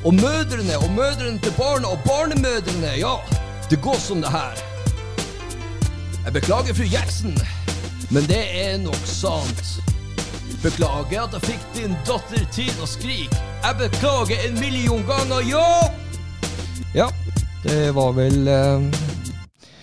[0.06, 2.92] Og mødrene og mødrene til barna og barnemødrene.
[2.98, 3.14] Ja,
[3.70, 4.54] det går som det her.
[6.24, 7.34] Jeg beklager, fru Jackson,
[8.10, 9.80] men det er nok sant.
[10.58, 13.38] Beklager at jeg fikk din datter til å skrike.
[13.62, 15.66] Jeg beklager en million ganger, ja!
[16.96, 17.06] Ja,
[17.62, 18.88] det var vel eh,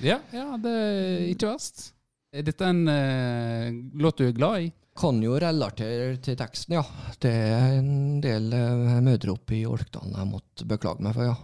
[0.03, 1.93] Ja, ja, det er ikke verst.
[2.35, 3.69] Er dette en eh,
[4.03, 4.73] låt du er glad i?
[4.99, 6.83] Kan jo relatere til teksten, ja.
[7.23, 11.37] Det er en del eh, mødre oppe i Orkdalen jeg måtte beklage meg for, ja.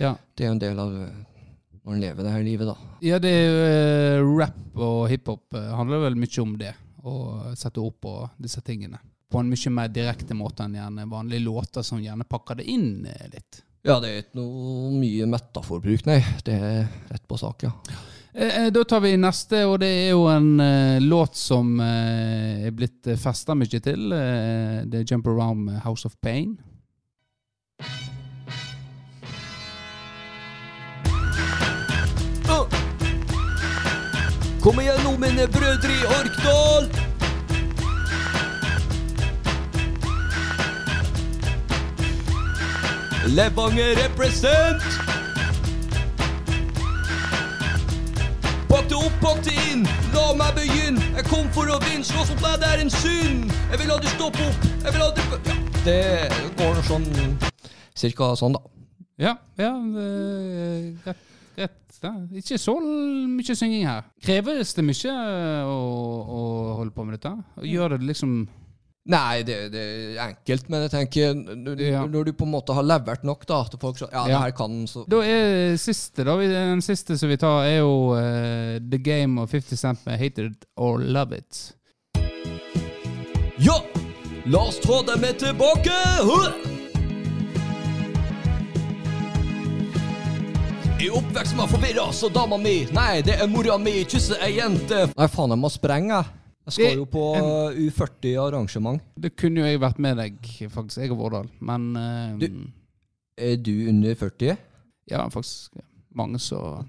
[0.00, 1.16] Ja, Det er jo en del av eh,
[1.80, 2.92] når en lever det her livet, da.
[3.08, 6.76] ja det er jo eh, rap og hiphop eh, handler vel mye om det.
[7.02, 9.00] Å sette opp på disse tingene.
[9.30, 13.06] På en mye mer direkte måte enn gjerne vanlige låter som gjerne pakker det inn
[13.06, 13.62] eh, litt.
[13.86, 16.18] Ja, det er ikke noe mye metaforbruk, nei.
[16.44, 17.72] Det er rett på sak, ja.
[18.32, 22.66] Eh, eh, Da tar vi neste, og det er jo en uh, låt som uh,
[22.66, 24.12] er blitt festa mye til.
[24.12, 26.58] Uh, det er 'Jump Around' 'House of Pain'.
[34.70, 36.84] Kom igjen nå, mine brødre i Orkdal!
[43.34, 44.84] Levanger represent!
[48.68, 49.82] Pakk opp, pakk inn,
[50.14, 51.02] la meg begynne.
[51.16, 53.50] Jeg kom for å vinne, slåss mot meg, det er en synd.
[53.72, 57.10] Jeg vil aldri stoppe opp, jeg vil aldri Ja, det går sånn
[57.98, 58.62] Cirka sånn, da.
[59.18, 60.06] Ja, ja det
[61.10, 61.20] er
[61.60, 62.12] greit da.
[62.40, 64.06] Ikke så mye synging her.
[64.24, 65.12] Kreves det mye
[65.68, 65.76] å,
[66.24, 66.40] å
[66.80, 67.34] holde på med dette?
[67.60, 68.40] Og Gjør det liksom
[69.10, 72.02] Nei, det, det er enkelt, men jeg tenker når, du- Ja.
[72.06, 74.52] når du på en måte har levert nok da, til folk så, Ja, det her
[74.54, 76.36] kan så Da er siste, da.
[76.36, 80.46] Den siste som vi tar, er jo uh, The Game of 50 Cent med 'Hate
[80.50, 81.72] It or Love It'.
[83.58, 83.80] Ja!
[84.46, 85.96] La oss ta dem med tilbake!
[86.20, 86.79] Huh!
[91.02, 95.06] I oppvekst var forvirra, så dama mi Nei, det er mora mi, kysser ei jente
[95.16, 96.18] Nei, faen, jeg må sprenge.
[96.66, 99.00] Jeg skal Det- jo på uh, U40-arrangement.
[99.16, 100.36] Det kunne jo jeg vært med deg,
[100.70, 100.98] faktisk.
[101.00, 101.48] Jeg og Vårdal.
[101.60, 102.68] Men eh, Du-
[103.38, 104.56] Er du under 40
[105.10, 105.72] ja, faktisk
[106.14, 106.86] mange som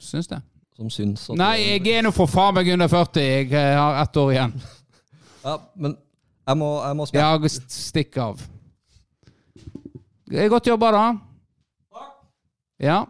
[0.00, 0.40] syns det.
[0.76, 3.20] som syns at Nei, jeg er nå for faen meg under 40.
[3.20, 4.54] Jeg eh, har ett år igjen.
[5.44, 5.96] Ja, men
[6.46, 7.42] jeg må, jeg må sprenge.
[7.42, 8.40] Ja, stikk av.
[10.30, 11.18] Det er godt jobba, da.
[12.78, 13.00] Ja.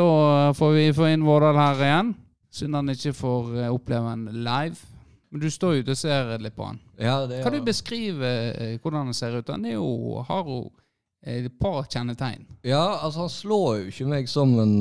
[0.00, 2.14] Da får vi få inn Vårdal her igjen.
[2.54, 4.78] Synd han ikke får eh, oppleve en live.
[5.30, 6.78] Men du står jo ute og ser litt på han.
[6.96, 9.52] Ja, det, Kan du beskrive eh, hvordan han ser ut?
[9.52, 10.62] Han er jo, har jo
[11.20, 12.48] eh, et par kjennetegn.
[12.66, 14.74] Ja, altså han slår jo ikke meg som en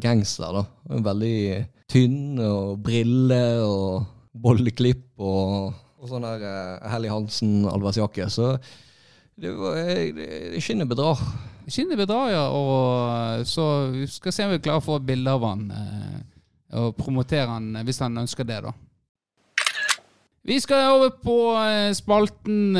[0.00, 0.64] gangster, da.
[0.88, 1.36] Er veldig
[1.92, 8.30] tynn og briller og bolleklipp og, og sånn der uh, Helly Hansen-allværsjakke.
[8.32, 8.54] Så
[9.36, 11.20] det, var, det, det skinner bedrar.
[11.68, 12.44] Skinnet bedrar, ja.
[12.50, 16.18] Og så vi skal se om vi klarer å få bilde av han eh,
[16.80, 18.72] og promotere han eh, hvis han ønsker det, da.
[20.42, 22.74] Vi skal over på eh, spalten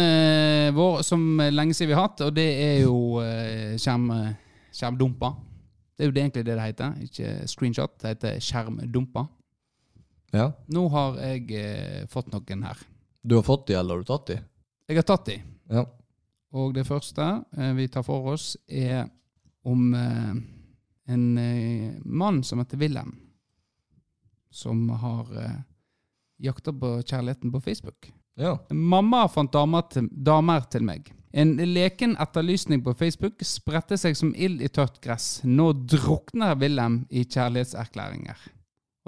[0.74, 3.22] vår som lenge siden vi har hatt, og det er jo
[3.78, 5.30] skjermdumpa.
[5.92, 7.94] Det er jo det egentlig det det heter, ikke screenshot.
[8.02, 9.26] Det heter skjermdumpa.
[10.34, 10.48] Ja.
[10.72, 12.80] Nå har jeg fått noen her.
[13.22, 14.40] Du har fått de, eller har du tatt de?
[14.90, 15.36] Jeg har tatt de.
[15.70, 15.84] Ja.
[16.52, 19.06] Og det første eh, vi tar for oss, er
[19.64, 20.32] om eh,
[21.12, 23.14] en eh, mann som heter Wilhelm,
[24.52, 25.30] som har
[26.42, 28.10] jakta på kjærligheten på Facebook.
[28.36, 28.58] Ja.
[28.68, 31.08] Mamma fant damer til, damer til meg.
[31.32, 35.38] En leken etterlysning på Facebook spredte seg som ild i tørt gress.
[35.48, 38.42] Nå drukner Wilhelm i kjærlighetserklæringer.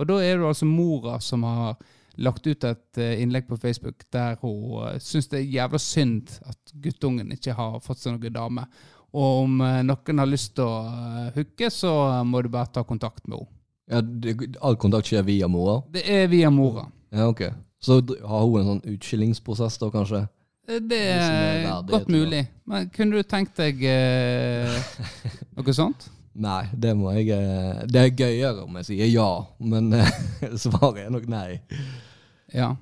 [0.01, 1.77] Og da er det altså mora som har
[2.17, 6.37] lagt ut et eh, innlegg på Facebook der hun uh, syns det er jævla synd
[6.47, 8.67] at guttungen ikke har fått seg noen dame.
[9.15, 11.93] Og om eh, noen har lyst til å hooke, så
[12.27, 13.51] må du bare ta kontakt med henne.
[13.91, 15.81] ja det, all kontakt skjer via mora?
[15.93, 16.87] Det er via mora.
[17.15, 17.45] Ja, ok.
[17.85, 20.25] Så har hun en sånn utskillingsprosess da, kanskje?
[20.67, 22.47] Eh, Det er, det er godt mulig.
[22.67, 24.79] Men kunne du tenkt deg eh,
[25.57, 26.09] noe sånt?
[26.35, 29.29] Nei, det må jeg eh, Det er gøyere om jeg sier ja,
[29.63, 30.11] men eh,
[30.65, 31.61] svaret er nok nei.
[32.55, 32.73] Ja.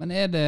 [0.00, 0.44] Men er det,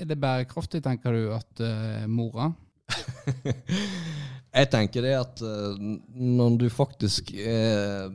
[0.00, 2.46] er det bærekraftig, tenker du, at uh, mora
[4.56, 5.74] Jeg tenker det at uh,
[6.16, 8.08] når du faktisk er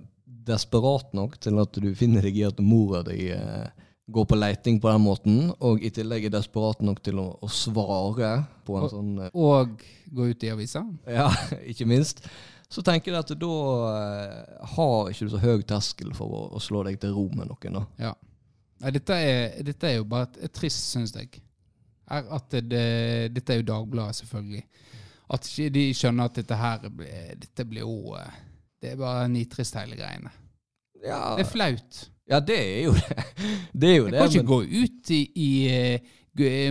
[0.47, 3.67] desperat nok til at du finner deg i at mora di uh,
[4.11, 7.51] går på leiting på den måten, og i tillegg er desperat nok til å, å
[7.51, 8.31] svare
[8.65, 10.81] på en Og- sånn Og gå ut i avisa?
[11.07, 11.29] Ja,
[11.71, 12.25] ikke minst.
[12.71, 13.53] Så tenker jeg at da
[13.91, 17.49] eh, har ikke du så høy terskel for å, å slå deg til ro med
[17.51, 17.73] noen.
[17.81, 17.85] da.
[18.07, 18.11] Ja.
[18.81, 21.41] Nei, dette er, dette er jo bare et, et trist, syns jeg.
[22.11, 22.85] Er at det, det,
[23.35, 24.63] dette er jo Dagbladet, selvfølgelig.
[25.35, 26.81] At de skjønner at dette her
[27.39, 28.33] Dette blir jo eh,
[28.83, 30.31] Det er bare nitrist, hele greiene.
[31.05, 32.01] Ja, Det er flaut.
[32.31, 33.27] ja, det er jo det.
[33.81, 34.17] Det er jo det.
[34.19, 36.17] kan ikke men- gå ut i, i eh,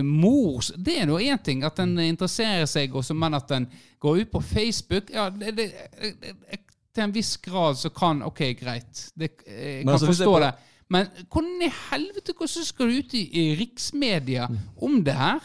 [0.03, 3.67] mors Det er nå én ting at en interesserer seg, også, men at en
[3.99, 5.67] går ut på Facebook Ja, det, det,
[6.01, 6.59] det,
[6.95, 9.11] til en viss grad så kan Ok, greit.
[9.15, 10.51] Det, jeg kan altså, forstå det.
[10.89, 14.57] Men hvordan i helvete hvordan skal du ut i, i riksmedia Mm.
[14.81, 15.39] om det her?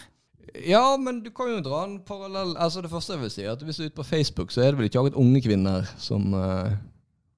[0.66, 3.52] Ja, men du kan jo dra en parallell Altså Det første jeg vil si, er
[3.52, 5.85] at hvis du er ute på Facebook, så er det vel ikke akkurat unge kvinner
[5.98, 6.72] som uh...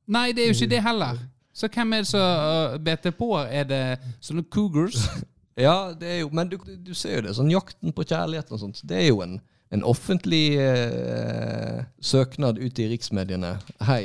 [0.07, 1.19] Nei, det er jo ikke det heller.
[1.53, 3.35] Så hvem er det som uh, beter på?
[3.51, 5.03] Er det sånne cougars?
[5.59, 7.35] Ja, det er jo Men du, du ser jo det.
[7.39, 8.83] Sånn Jakten på kjærligheten og sånt.
[8.87, 9.39] Det er jo en,
[9.75, 13.57] en offentlig eh, søknad ute i riksmediene.
[13.89, 14.03] Hei,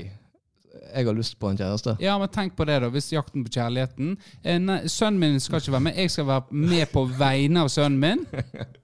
[0.93, 1.95] jeg har lyst på en kjæreste.
[2.03, 2.89] Ja, men tenk på det, da.
[2.93, 5.99] Hvis jakten på kjærligheten eh, nei, Sønnen min skal ikke være med.
[6.01, 8.25] Jeg skal være med på vegne av sønnen min.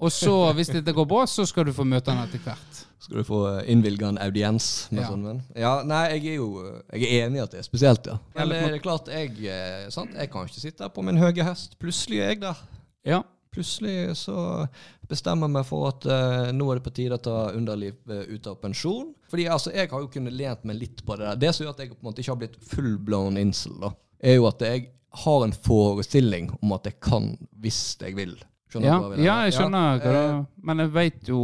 [0.00, 2.84] Og så, hvis dette går bra, så skal du få møte han etter hvert.
[3.00, 5.08] Skal du få eh, innvilga en audiens med Ja.
[5.08, 5.42] sånn venn?
[5.56, 8.18] Ja, nei, jeg er jo eh, jeg er enig i at det er spesielt, ja.
[8.36, 10.12] Eller er det klart, jeg, eh, sant?
[10.14, 11.78] jeg kan ikke sitte på min høye hest.
[11.80, 12.60] Plutselig er jeg der.
[13.08, 13.22] Ja.
[13.50, 14.66] Plutselig så
[15.10, 18.46] bestemmer jeg meg for at uh, nå er det på tide å ta underliv ut
[18.46, 19.08] av pensjon.
[19.32, 21.40] Fordi altså, jeg har jo kunnet lent meg litt på det der.
[21.48, 23.90] Det som gjør at jeg på en måte ikke har blitt full-blown incel, da,
[24.22, 24.84] er jo at jeg
[25.24, 28.36] har en forestilling om at jeg kan hvis jeg vil.
[28.70, 31.40] Skjønner Ja, du hva jeg ja, jeg skjønner hva eh, Men jeg veit jo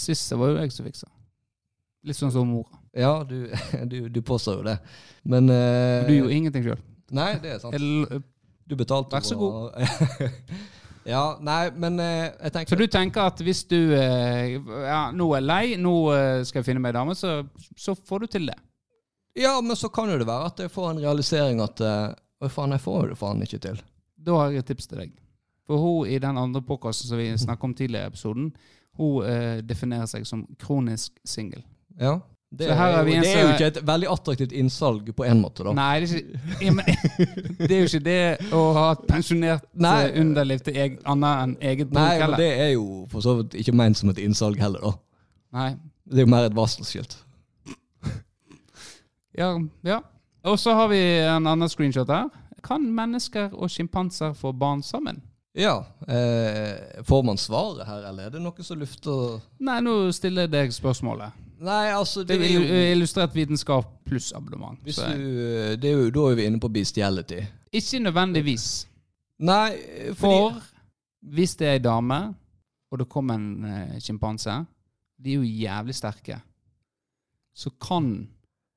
[0.00, 1.08] Sist var jo jeg som fiksa.
[2.06, 2.78] Litt sånn som mora.
[2.96, 3.50] Ja, du,
[3.90, 4.76] du, du påstår jo det.
[5.28, 6.78] Men uh, Du gjorde ingenting sjøl.
[7.14, 8.22] Nei, det er sant.
[8.70, 9.74] Du betalte Vær så god.
[11.12, 14.54] ja, nei, men uh, jeg tenker Så du tenker at hvis du uh,
[14.86, 15.94] ja, nå er lei, nå
[16.46, 17.40] skal jeg finne meg ei dame, så,
[17.76, 18.58] så får du til det?
[19.38, 22.72] Ja, men så kan jo det være at jeg får en realisering at Å, faen,
[22.78, 23.82] jeg får jo det faen ikke til.
[24.16, 25.18] Da har jeg et tips til deg.
[25.70, 28.50] For hun i den andre podkasten som vi snakket om tidligere i episoden,
[28.98, 31.62] hun eh, definerer seg som kronisk singel.
[32.00, 32.16] Ja.
[32.50, 35.38] Det, er er jo, en det er jo ikke et veldig attraktivt innsalg på en
[35.38, 35.70] måte, da.
[35.78, 36.88] Nei, det er, ikke, ja, men,
[37.60, 39.92] det er jo ikke det å ha et pensjonert Nei.
[40.08, 43.36] eh, underliv til eg, annet enn eget bruk Nei, men det er jo for så
[43.38, 44.92] vidt ikke ment som et innsalg heller, da.
[45.60, 45.68] Nei.
[46.10, 47.20] Det er jo mer et varselskilt.
[49.38, 49.54] Ja,
[49.86, 50.00] ja.
[50.42, 52.26] Og så har vi en annen screenshot her.
[52.66, 55.22] Kan mennesker og sjimpanser få barn sammen?
[55.58, 55.84] Ja.
[56.06, 60.52] Eh, får man svaret her, eller er det noe som lufter Nei, nå stiller jeg
[60.52, 61.32] deg spørsmålet.
[61.60, 64.78] Nei, altså, Det det er jo illustrert vitenskap pluss abonnement.
[64.86, 67.42] hvis Så du, det er jo, Da er vi inne på bestiality.
[67.72, 68.86] ikke nødvendigvis.
[69.38, 69.70] Nei,
[70.14, 70.62] fordi For
[71.34, 72.34] hvis det er ei dame,
[72.90, 74.54] og det kommer en uh, sjimpanse
[75.18, 76.40] De er jo jævlig sterke.
[77.54, 78.28] Så kan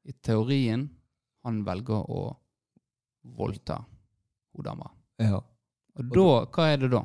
[0.05, 0.89] i teorien
[1.45, 2.35] han velge å
[3.23, 3.77] voldta
[4.55, 4.89] hun dama.
[5.19, 5.39] ja.
[5.99, 7.03] Og da, hva er det da?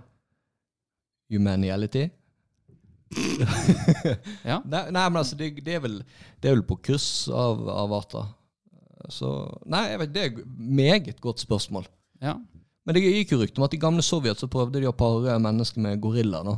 [1.34, 2.08] Humaniality?
[4.44, 4.58] Ja.
[4.64, 5.98] Nei, nei, men altså, det, det, er vel,
[6.40, 8.30] det er vel på kryss av, av arter.
[9.12, 9.30] Så
[9.70, 11.88] Nei, jeg vet, det er et meget godt spørsmål.
[12.24, 12.36] Ja.
[12.84, 15.36] Men det gikk jo rykte om at i gamle Sovjet så prøvde de å pare
[15.42, 16.42] mennesker med gorilla.
[16.44, 16.56] nå.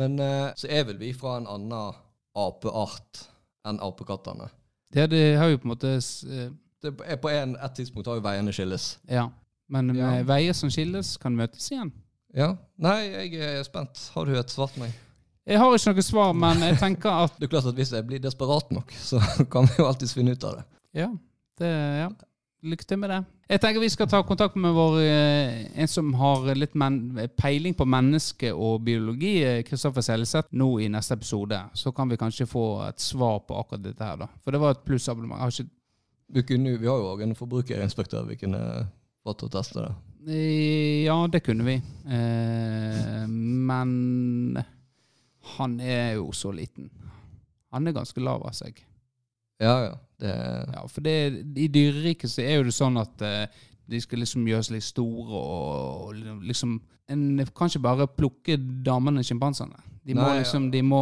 [0.00, 1.96] Men eh, så er vel vi fra en annen
[2.36, 3.26] apeart
[3.68, 4.48] enn apekattene.
[4.92, 6.48] Det, det har jo på en måte eh,
[6.82, 8.94] Det er på en, et tidspunkt har jo veiene skilles.
[9.10, 9.28] Ja.
[9.68, 10.22] Men med Ja.
[10.22, 11.92] veier som skilles, kan møtes igjen.
[12.36, 12.56] Ja.
[12.78, 13.00] Nei,
[13.32, 14.10] jeg er spent.
[14.14, 14.92] Har du et svar til meg?
[15.46, 18.06] Jeg har ikke noe svar, men jeg tenker at Det er klart at Hvis jeg
[18.06, 19.18] blir desperat nok, så
[19.52, 20.64] kan vi jo alltids finne ut av det.
[20.94, 21.08] Ja.
[21.58, 22.08] Det, ja.
[22.66, 23.20] Lykke til med det.
[23.48, 26.96] Jeg tenker vi skal ta kontakt med vår, eh, en som har litt men,
[27.38, 31.60] peiling på menneske og biologi, eh, Kristoffer Seljeseth, nå i neste episode.
[31.78, 34.26] Så kan vi kanskje få et svar på akkurat dette her, da.
[34.42, 35.38] For det var et plussabonnement.
[35.38, 35.70] Jeg har ikke
[36.34, 38.88] Vi, kunne, jo- vi har jo òg en forbrukerinspektør vi kunne
[39.34, 39.92] til å teste det.
[40.28, 41.76] Eh, Ja, det kunne vi.
[41.76, 44.58] Eh, men
[45.56, 46.90] han er jo så liten.
[47.72, 48.78] Han er ganske lav av seg.
[49.60, 49.94] Ja, ja.
[50.20, 50.32] Det,
[50.72, 51.16] Ja, for det,
[51.56, 53.46] I dyreriket så er jo det sånn at eh,
[53.86, 59.20] de skal liksom gjøres litt store og, og liksom En kan ikke bare plukke damene
[59.22, 59.76] og sjimpansene.
[60.02, 60.40] De må Nei, ja.
[60.40, 60.98] liksom de må,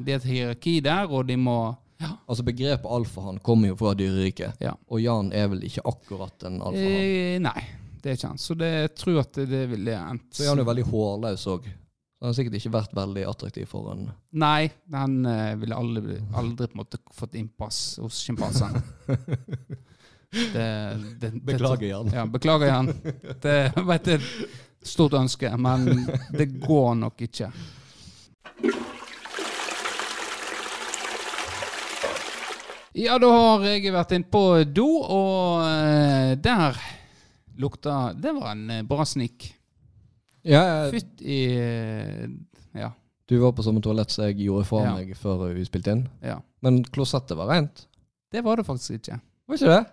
[0.00, 2.10] de er et hierarki der, og de må ja.
[2.28, 4.74] Altså Begrepet alfahann kommer jo fra dyreriket, Ja.
[4.88, 7.00] og Jan er vel ikke akkurat en alfahann.
[7.00, 7.64] Eh, nei,
[8.02, 8.42] det er ikke han.
[8.42, 11.46] Så det, jeg tror at det, det ville endt Så er han jo veldig hårløs
[11.54, 11.70] òg.
[12.20, 14.06] Han har sikkert ikke vært veldig attraktiv for en
[14.40, 18.80] Nei, han uh, ville aldri, aldri på en måte fått innpass hos sjimpansene.
[21.44, 22.10] Beklager, Jan.
[22.14, 22.88] Ja, beklager, Jan.
[23.42, 24.24] Det var et
[24.82, 27.50] stort ønske, men det går nok ikke.
[32.94, 36.76] Ja, da har jeg vært inn på do, og eh, der
[37.58, 39.48] lukta Det var en eh, bra snik.
[40.46, 42.28] Ja, Fytt i eh,
[42.76, 42.92] Ja.
[43.26, 44.94] Du var på samme toalett som jeg gjorde fra Ja.
[44.98, 46.08] meg før vi spilte inn.
[46.22, 46.40] ja.
[46.62, 47.86] Men klosettet var rent.
[48.32, 49.18] Det var det faktisk ikke.
[49.48, 49.84] Var ikke det?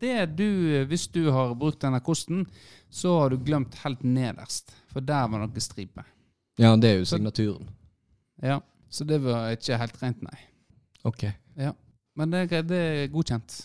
[0.00, 2.46] Det du, Hvis du har brukt denne kosten,
[2.90, 4.70] så har du glemt helt nederst.
[4.92, 6.04] For der var noe stripe.
[6.58, 7.68] Ja, det er jo signaturen.
[8.42, 10.38] Ja, Så det var ikke helt rent, nei.
[11.04, 11.24] Ok.
[12.18, 13.56] Men det, er greit, det er godkjent.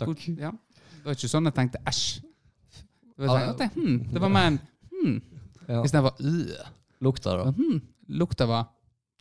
[0.00, 0.10] Takk.
[0.12, 0.50] God, ja.
[0.98, 2.04] Det var ikke sånn jeg tenkte æsj.
[2.22, 4.58] Det var, Ah, sånn, jeg tenkte, hmm, det var mer en
[4.92, 5.16] hm.
[5.68, 5.80] Ja.
[5.86, 6.68] istedenfor øh.
[7.02, 7.50] Lukta, da.
[7.56, 7.80] Hm.
[8.20, 8.68] lukta var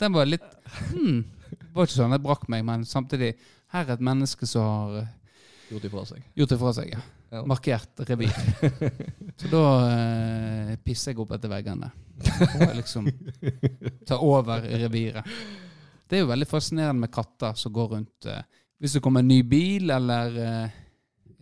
[0.02, 0.46] Den var litt
[0.92, 1.22] hm.
[1.52, 3.32] Det var ikke sånn jeg brakk meg, men samtidig
[3.74, 4.96] Her er et menneske som har
[5.72, 6.24] Gjort Gjort ifra seg.
[6.36, 6.89] gjort det fra seg.
[6.92, 7.02] Ja.
[7.32, 7.42] Ja.
[7.48, 8.34] Markert revir.
[9.39, 11.88] Så da eh, pisser jeg opp etter veggene.
[12.60, 13.08] Og liksom
[14.10, 15.30] ta over reviret.
[16.12, 18.44] Det er jo veldig fascinerende med katter som går rundt eh,
[18.82, 20.80] Hvis det kommer en ny bil eller eh,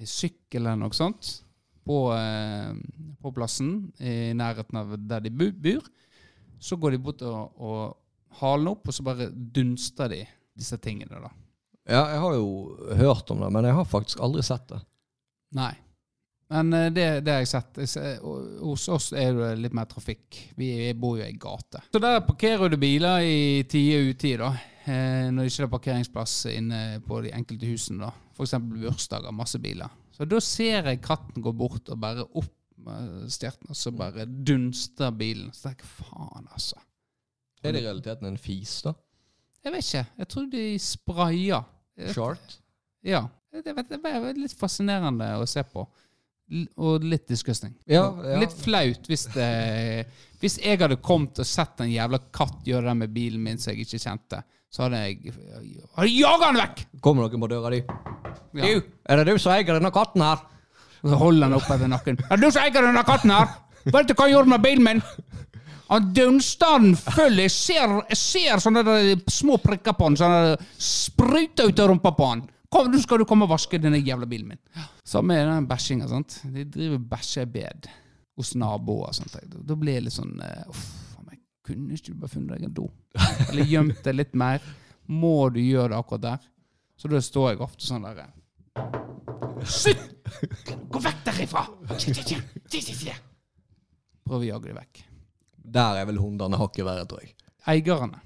[0.03, 1.29] sykkel eller noe sånt
[1.87, 2.73] på, eh,
[3.23, 3.71] på plassen
[4.03, 5.85] i nærheten av der de bor,
[6.59, 10.25] så går de bort og, og haler den opp, og så bare dunster de
[10.59, 11.31] disse tingene, da.
[11.89, 12.49] Ja, jeg har jo
[12.99, 14.81] hørt om det, men jeg har faktisk aldri sett det.
[15.57, 15.71] Nei.
[16.49, 17.79] Men eh, det, det har jeg sett.
[18.61, 20.41] Hos oss er det litt mer trafikk.
[20.57, 21.81] Vi bor jo i gate.
[21.93, 24.51] Så der parkerer du biler i tide og utide, da.
[24.89, 28.13] Eh, når det ikke er parkeringsplass inne på de enkelte husene, da.
[28.33, 28.55] F.eks.
[28.71, 29.91] bursdager, masse biler.
[30.15, 34.25] Så da ser jeg katten gå bort og bare opp med stjerten, og så bare
[34.25, 35.51] dunster bilen.
[35.53, 36.79] Så tenker jeg faen, altså.
[37.59, 38.95] Er det i realiteten en fis, da?
[39.65, 40.05] Jeg vet ikke.
[40.21, 41.71] Jeg tror de sprayer.
[42.15, 42.59] Short?
[43.03, 43.25] Ja.
[43.51, 45.83] Det, er litt fascinerende å se på.
[46.79, 47.75] Og litt disgusting.
[47.89, 48.37] Ja, ja.
[48.41, 49.49] Litt flaut hvis det
[50.41, 53.73] Hvis jeg hadde kommet og sett en jævla katt gjøre det med bilen min som
[53.73, 55.33] jeg ikke kjente, så hadde jeg
[56.19, 56.83] jaga han vekk!
[57.01, 57.79] Kommer noen på døra di?
[58.59, 58.65] Ja.
[58.65, 60.43] Du, er det du som eier denne katten her?
[60.99, 62.19] Og så holder han opp etter nakken.
[62.27, 63.55] Er det du som eier denne katten her?
[63.87, 65.01] Vet du hva han gjorde med bilen min?
[65.89, 67.39] Han dunster den full.
[67.41, 68.83] Jeg ser, jeg ser sånne
[69.31, 70.17] små prikker på han.
[70.19, 72.43] Sånne spruter ut av rumpa på han.
[72.69, 74.61] Kom, nå skal du komme og vaske denne jævla bilen min.
[75.07, 76.11] Samme er den bæsjinga.
[76.11, 76.41] sant?
[76.45, 77.89] De driver bæsjer i bed
[78.37, 79.33] hos naboer sånt.
[79.49, 80.83] Da- blir jeg litt sånn uh,
[81.69, 82.87] kunne ikke du bare funnet deg en do?
[83.49, 84.65] Eller gjemt deg litt mer?
[85.09, 86.47] Må du gjøre det akkurat der?
[86.99, 88.33] Så da står jeg ofte sånn der eh,
[89.65, 90.09] Slutt!
[90.91, 91.63] Gå vekk derifra!
[94.29, 95.01] Prøv å jage dem vekk.
[95.69, 97.33] Der er vel hundene hakket verre, tror jeg.
[97.69, 98.19] Eierne.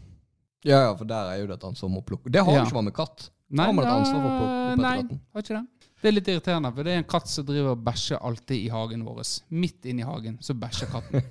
[0.64, 2.32] Ja, ja, for der er jo det et ansvar om å plukke.
[2.32, 2.64] Det har Ja.
[2.66, 3.30] ikke man med katt.
[3.54, 5.66] Har man et ansvar for å plukke opp Nei, har ikke det.
[6.04, 8.70] Det er litt irriterende, for det er en katt som driver og bæsjer alltid i
[8.70, 9.22] hagen vår.
[9.50, 11.22] Midt inni hagen så bæsjer katten.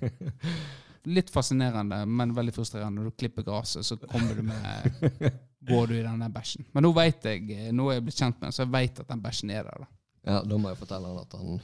[1.06, 3.00] Litt fascinerende, men veldig frustrerende.
[3.00, 5.32] Når du klipper gresset, så kommer du med
[5.68, 6.64] Går du i den bæsjen.
[6.74, 9.08] Men nå vet jeg, nå er jeg blitt kjent med den, så jeg vet at
[9.10, 9.82] den bæsjen er der.
[9.82, 9.86] da.
[10.30, 11.60] Ja, da må jeg fortelle han at han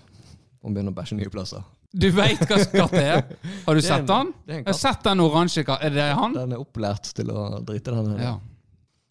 [0.62, 1.62] må begynne å bæsje nye plasser.
[1.94, 3.22] Du veit hva katt det er?
[3.64, 4.32] Har du Det er sett en- den?
[4.44, 5.86] det er en Jeg har sett den oransje katten.
[5.86, 6.34] Er det han?
[6.34, 8.18] Den er opplært til å drite den her.
[8.26, 8.34] Ja.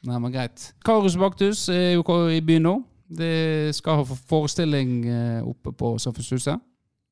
[0.07, 0.67] Nei, men greit.
[0.85, 2.75] Karus Baktus er jo ko- i byen nå.
[3.09, 6.59] Det skal ha forestilling eh, oppe på Samfunnshuset.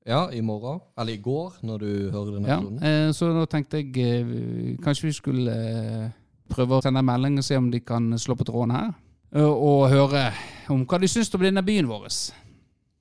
[0.05, 0.79] Ja, i morgen.
[0.99, 2.59] Eller i går, når du hører denne Ja.
[2.59, 2.83] episoden.
[2.83, 6.09] eh, Så nå tenkte jeg eh, kanskje vi skulle eh,
[6.49, 8.93] prøve å sende en melding og se om de kan slå på tråden her.
[9.35, 10.31] Og høre
[10.69, 12.05] om hva de syns om denne byen vår.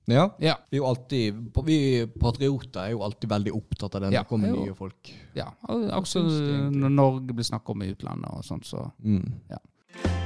[0.07, 0.29] Ja.
[0.39, 0.55] Ja.
[0.71, 1.33] Vi er jo alltid,
[1.65, 5.13] vi patrioter er jo alltid veldig opptatt av det når Ja, det kommer nye folk.
[5.35, 5.47] ja.
[5.69, 6.75] Også egentlig?
[6.81, 9.31] når Norge blir snakket om i utlandet og sånt, så Mm.
[9.47, 10.24] Hvem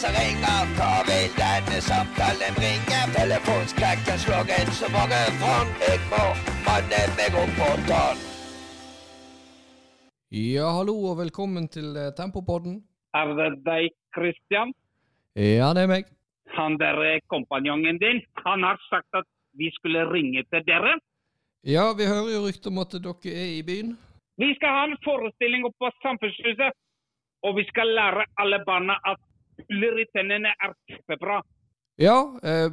[0.00, 0.62] som ringer?
[0.78, 2.98] Hva vil denne samtalen bringe?
[3.16, 5.70] Telefonskrekken slår inn så mange fond.
[5.82, 6.24] Jeg må
[6.66, 8.20] manne meg opp tann.
[10.30, 12.82] Ja, hallo og velkommen til eh, Tempopodden.
[13.16, 14.74] Er det deg, Christian?
[15.34, 16.10] Ja, det er meg.
[16.58, 19.26] Han der eh, kompanjongen din, han har sagt at
[19.58, 20.98] vi skulle ringe til dere.
[21.66, 23.96] Ja, vi hører jo rykter om at dere er i byen.
[24.38, 26.76] Vi skal ha en forestilling oppe på Samfunnshuset,
[27.46, 29.18] og vi skal lære alle barna at
[29.66, 31.40] huller i tennene er kjempebra.
[31.98, 32.68] Ja, eh,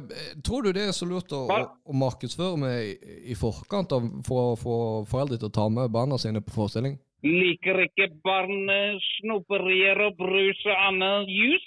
[0.46, 4.58] tror du det er så lurt å, å, markedsføre med i, forkant av, for å
[4.60, 4.76] få
[5.10, 6.94] foreldre til å ta med barna sine på forestilling?
[7.26, 8.70] Liker ikke barn
[9.16, 11.66] snoperier og brus og annet jus?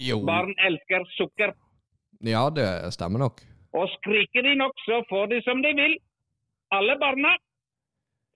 [0.00, 0.22] Jo.
[0.24, 1.52] Barn elsker sukker.
[2.24, 3.42] Ja, det stemmer nok.
[3.76, 5.98] Og skriker de nok, så får de som de vil.
[6.74, 7.34] Alle barna,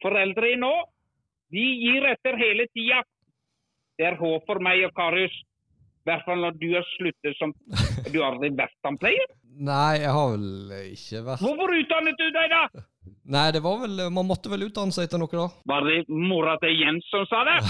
[0.03, 0.73] foreldre i nå,
[1.53, 3.03] de gir etter hele tida.
[3.99, 5.35] Det er håp for meg og Karius.
[6.03, 7.53] I hvert fall når du har sluttet som
[8.11, 9.29] Du har aldri vært tannpleier?
[9.63, 12.83] Nei, jeg har vel ikke vært Hvorfor utdannet du deg, da?
[13.37, 15.47] Nei, det var vel Man måtte vel utdanne seg til noe, da?
[15.73, 17.59] Var det mora til Jens som sa det?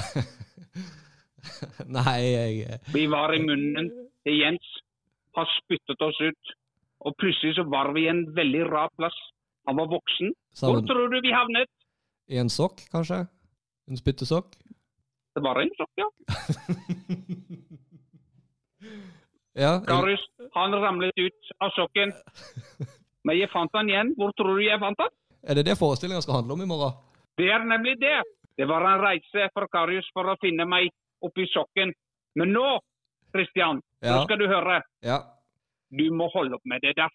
[1.99, 3.91] Nei, jeg Vi var i munnen
[4.25, 4.65] til Jens.
[5.37, 6.51] har spyttet oss ut.
[7.09, 9.17] Og plutselig så var vi i en veldig rar plass.
[9.67, 10.31] Han var voksen.
[10.55, 11.69] Hvor Sammen tror du vi havnet?
[12.33, 13.25] i en sokk, kanskje?
[13.91, 14.55] En spyttesokk?
[15.35, 16.07] Det var en sokk, ja.
[19.59, 19.73] Ja.
[19.87, 20.23] Karius,
[20.55, 22.13] han ramlet ut av sokken.
[23.27, 24.15] Men jeg fant han igjen.
[24.19, 25.13] Hvor tror du jeg fant han?
[25.43, 26.95] Er det det forestillinga skal handle om i morgen?
[27.39, 28.17] Det er nemlig det.
[28.59, 30.91] Det var en reise for Karius for å finne meg
[31.25, 31.93] oppi sokken.
[32.39, 32.67] Men nå,
[33.35, 34.81] Christian, nå skal du høre.
[35.05, 35.21] Ja.
[35.93, 37.13] Du må holde opp med det der.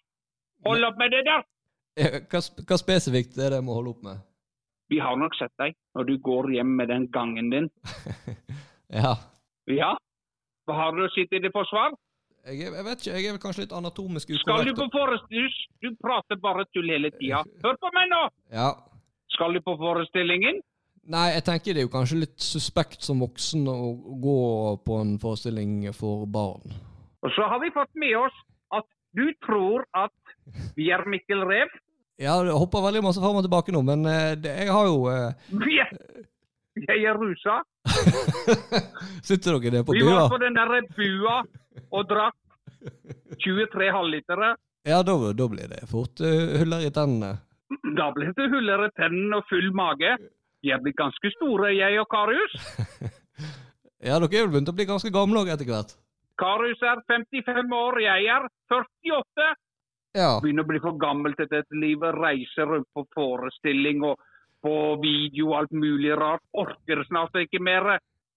[0.66, 1.44] Hold opp med det der!
[1.98, 4.20] Eh, Hva, hva spesifikt er det jeg må holde opp med?
[4.90, 7.68] Vi har nok sett deg når du går hjem med den gangen din.
[8.88, 9.10] Ja.
[9.68, 9.90] Ja?
[10.72, 11.92] Har du å si til det forsvar?
[12.48, 15.56] Jeg, jeg vet ikke, jeg er vel kanskje litt anatomisk Skal du på forestilling?
[15.84, 17.42] Du prater bare tull hele tida.
[17.64, 18.22] Hør på meg nå!
[18.54, 18.70] Ja.
[19.34, 20.62] Skal du på forestillingen?
[21.12, 23.76] Nei, jeg tenker det er jo kanskje litt suspekt som voksen å
[24.24, 24.38] gå
[24.84, 26.72] på en forestilling for barn.
[27.24, 28.40] Og så har vi fått med oss
[28.76, 30.14] at du tror at
[30.76, 31.72] vi er Mikkel Rev.
[32.18, 35.04] Ja, det hopper veldig masse fram og tilbake nå, men eh, det, jeg har jo
[35.12, 36.26] eh,
[36.88, 37.60] jeg er rusa.
[39.28, 40.00] Sitter dere der på bua?
[40.00, 41.40] Vi var på den der bua
[41.90, 42.36] og drakk
[43.42, 44.54] 23 halvlitere.
[44.88, 47.36] Ja, da, da blir det fort uh, huller i tennene.
[47.98, 50.16] Da blir det huller i tennene og full mage.
[50.64, 52.58] Vi er blitt ganske store, jeg og Karius.
[53.98, 55.96] Ja, dere er jo begynt å bli ganske gamle òg etter hvert.
[56.38, 59.48] Karius er 55 år, jeg er 48.
[60.14, 60.28] Ja.
[60.42, 62.14] Begynner å bli for gammel til dette livet.
[62.14, 64.22] Reiser rundt på forestilling og
[64.62, 66.44] på video og alt mulig rart.
[66.54, 67.96] Orker snart ikke mer.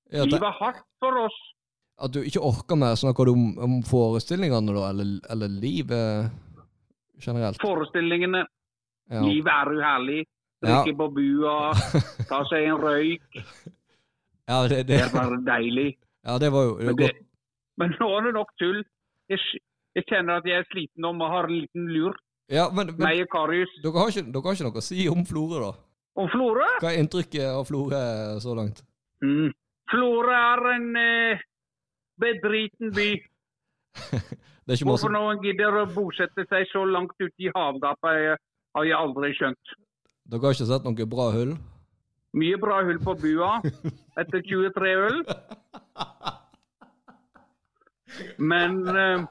[0.10, 1.38] ja Livet er hardt for oss.
[2.02, 6.32] At du ikke orker mer, snakker du om, om forestillingene da, eller, eller livet
[7.22, 7.60] generelt?
[7.62, 8.46] Forestillingene.
[9.12, 9.22] Ja.
[9.26, 10.22] Livet er uherlig.
[10.62, 10.96] Drikke Ja.
[10.98, 11.54] På bua,
[12.30, 13.42] ta seg en røyk.
[14.52, 15.94] Ja, det, Det det, er bare deilig.
[16.26, 17.12] ja, det var jo det var Men, det,
[17.80, 18.82] men nå er det nok tull.
[19.32, 19.40] Jeg,
[19.96, 22.18] jeg kjenner at jeg er sliten og har en liten lur.
[22.52, 23.72] Ja, men, men Meg og Karius.
[23.84, 25.72] dere, har ikke, dere har ikke noe å si om Florø, da?
[26.20, 26.68] Om Florø?
[26.82, 28.02] Hva er inntrykket av Florø
[28.44, 28.84] så langt?
[29.24, 29.54] Mm.
[29.94, 31.46] Florø er en eh,
[32.22, 33.10] bedriten by.
[34.88, 38.42] Hvorfor noen gidder å bosette seg så langt ute i havgapet, eh,
[38.78, 39.74] har jeg aldri skjønt.
[40.32, 41.56] Dere har ikke sett noen bra hull?
[42.38, 43.58] Mye bra hull på bua
[44.22, 45.18] etter 23 øl.
[48.40, 49.26] Men eh,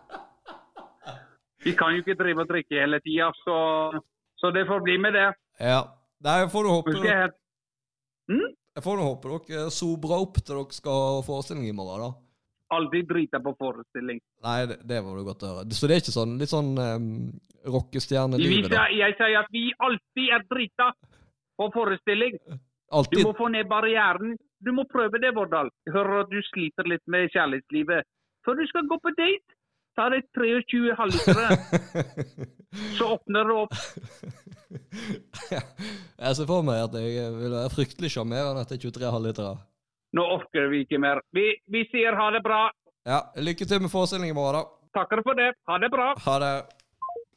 [1.65, 3.57] vi kan jo ikke drive og drikke hele tida, så,
[4.41, 5.29] så det får bli med det.
[5.61, 5.83] Ja.
[6.21, 7.31] Nei, får du håpe jeg,
[8.29, 12.30] Jeg får nå håpe dere sobrer opp til dere skal ha forestilling i morgen, da.
[12.77, 14.21] Aldri drita på forestilling.
[14.47, 15.77] Nei, det, det var det godt å høre.
[15.77, 17.09] Så det er ikke sånn litt sånn um,
[17.77, 18.87] rockestjernelivet, da?
[18.95, 20.91] Jeg sier at vi alltid er drita
[21.61, 22.39] på forestilling.
[23.13, 24.37] Du må få ned barrieren.
[24.61, 25.71] Du må prøve det, Vårdal.
[25.93, 28.09] Hører at du sliter litt med kjærlighetslivet.
[28.45, 29.57] Før du skal gå på date,
[29.99, 31.49] ta deg 23 halvlitere,
[32.99, 33.75] så åpner det opp.
[36.25, 39.59] jeg ser for meg at jeg vil være fryktelig sjarmerende etter 23 halvlitere.
[40.17, 41.21] Nå orker vi ikke mer.
[41.35, 42.65] Vi, vi sier ha det bra.
[43.07, 44.63] Ja, lykke til med forestillingen vår, da.
[45.01, 45.53] Takker for det.
[45.71, 46.11] Ha det bra.
[46.25, 46.53] Ha det.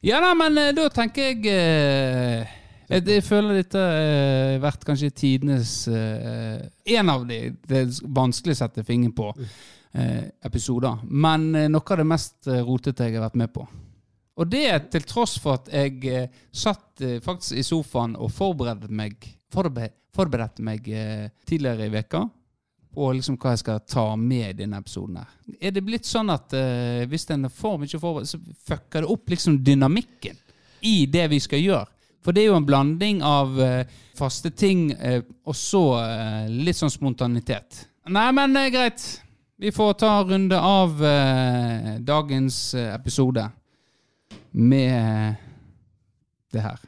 [0.04, 2.50] Ja, nei, men eh, da tenker jeg eh,
[2.90, 6.66] jeg, jeg føler dette har vært kanskje tidenes eh,
[6.98, 11.00] En av de det er vanskelig å sette fingeren på eh, episoder.
[11.08, 13.64] Men eh, noe av det mest eh, rotete jeg har vært med på.
[14.34, 18.90] Og det til tross for at jeg eh, satt eh, faktisk i sofaen og forberedte
[18.90, 19.16] meg
[19.54, 22.26] forbe forberedte meg eh, tidligere i veka
[22.94, 25.18] på liksom hva jeg skal ta med i denne episoden.
[25.18, 25.56] her.
[25.60, 29.10] Er det blitt sånn at uh, hvis en er for mye forberedt, så fucker det
[29.12, 30.38] opp liksom dynamikken
[30.84, 31.90] i det vi skal gjøre?
[32.24, 35.84] For det er jo en blanding av uh, faste ting uh, og så
[36.48, 37.84] litt sånn spontanitet.
[38.08, 39.04] Nei, men greit.
[39.60, 40.98] Vi får ta en runde av
[42.04, 43.46] dagens episode
[44.50, 45.38] med
[46.52, 46.82] det her.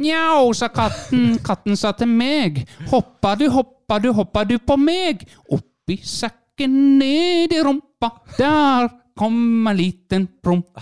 [0.00, 1.36] Njau, sa katten.
[1.44, 2.64] Katten sa til meg.
[2.90, 5.26] Hoppa du, hoppa du, hoppa du på meg?
[5.52, 8.14] Oppi sekken, ned i rumpa.
[8.38, 8.88] Der
[9.18, 10.72] kom en liten promp.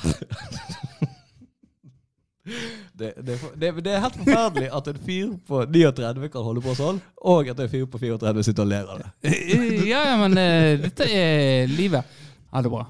[2.99, 6.73] Det, det, det, det er helt forferdelig at en fyr på 39 kan holde på
[6.79, 6.97] sånn,
[7.29, 9.35] og at en fyr på 34 sitter og ler av det.
[9.85, 12.19] Ja, ja, men uh, dette er livet.
[12.51, 12.87] Ha det bra.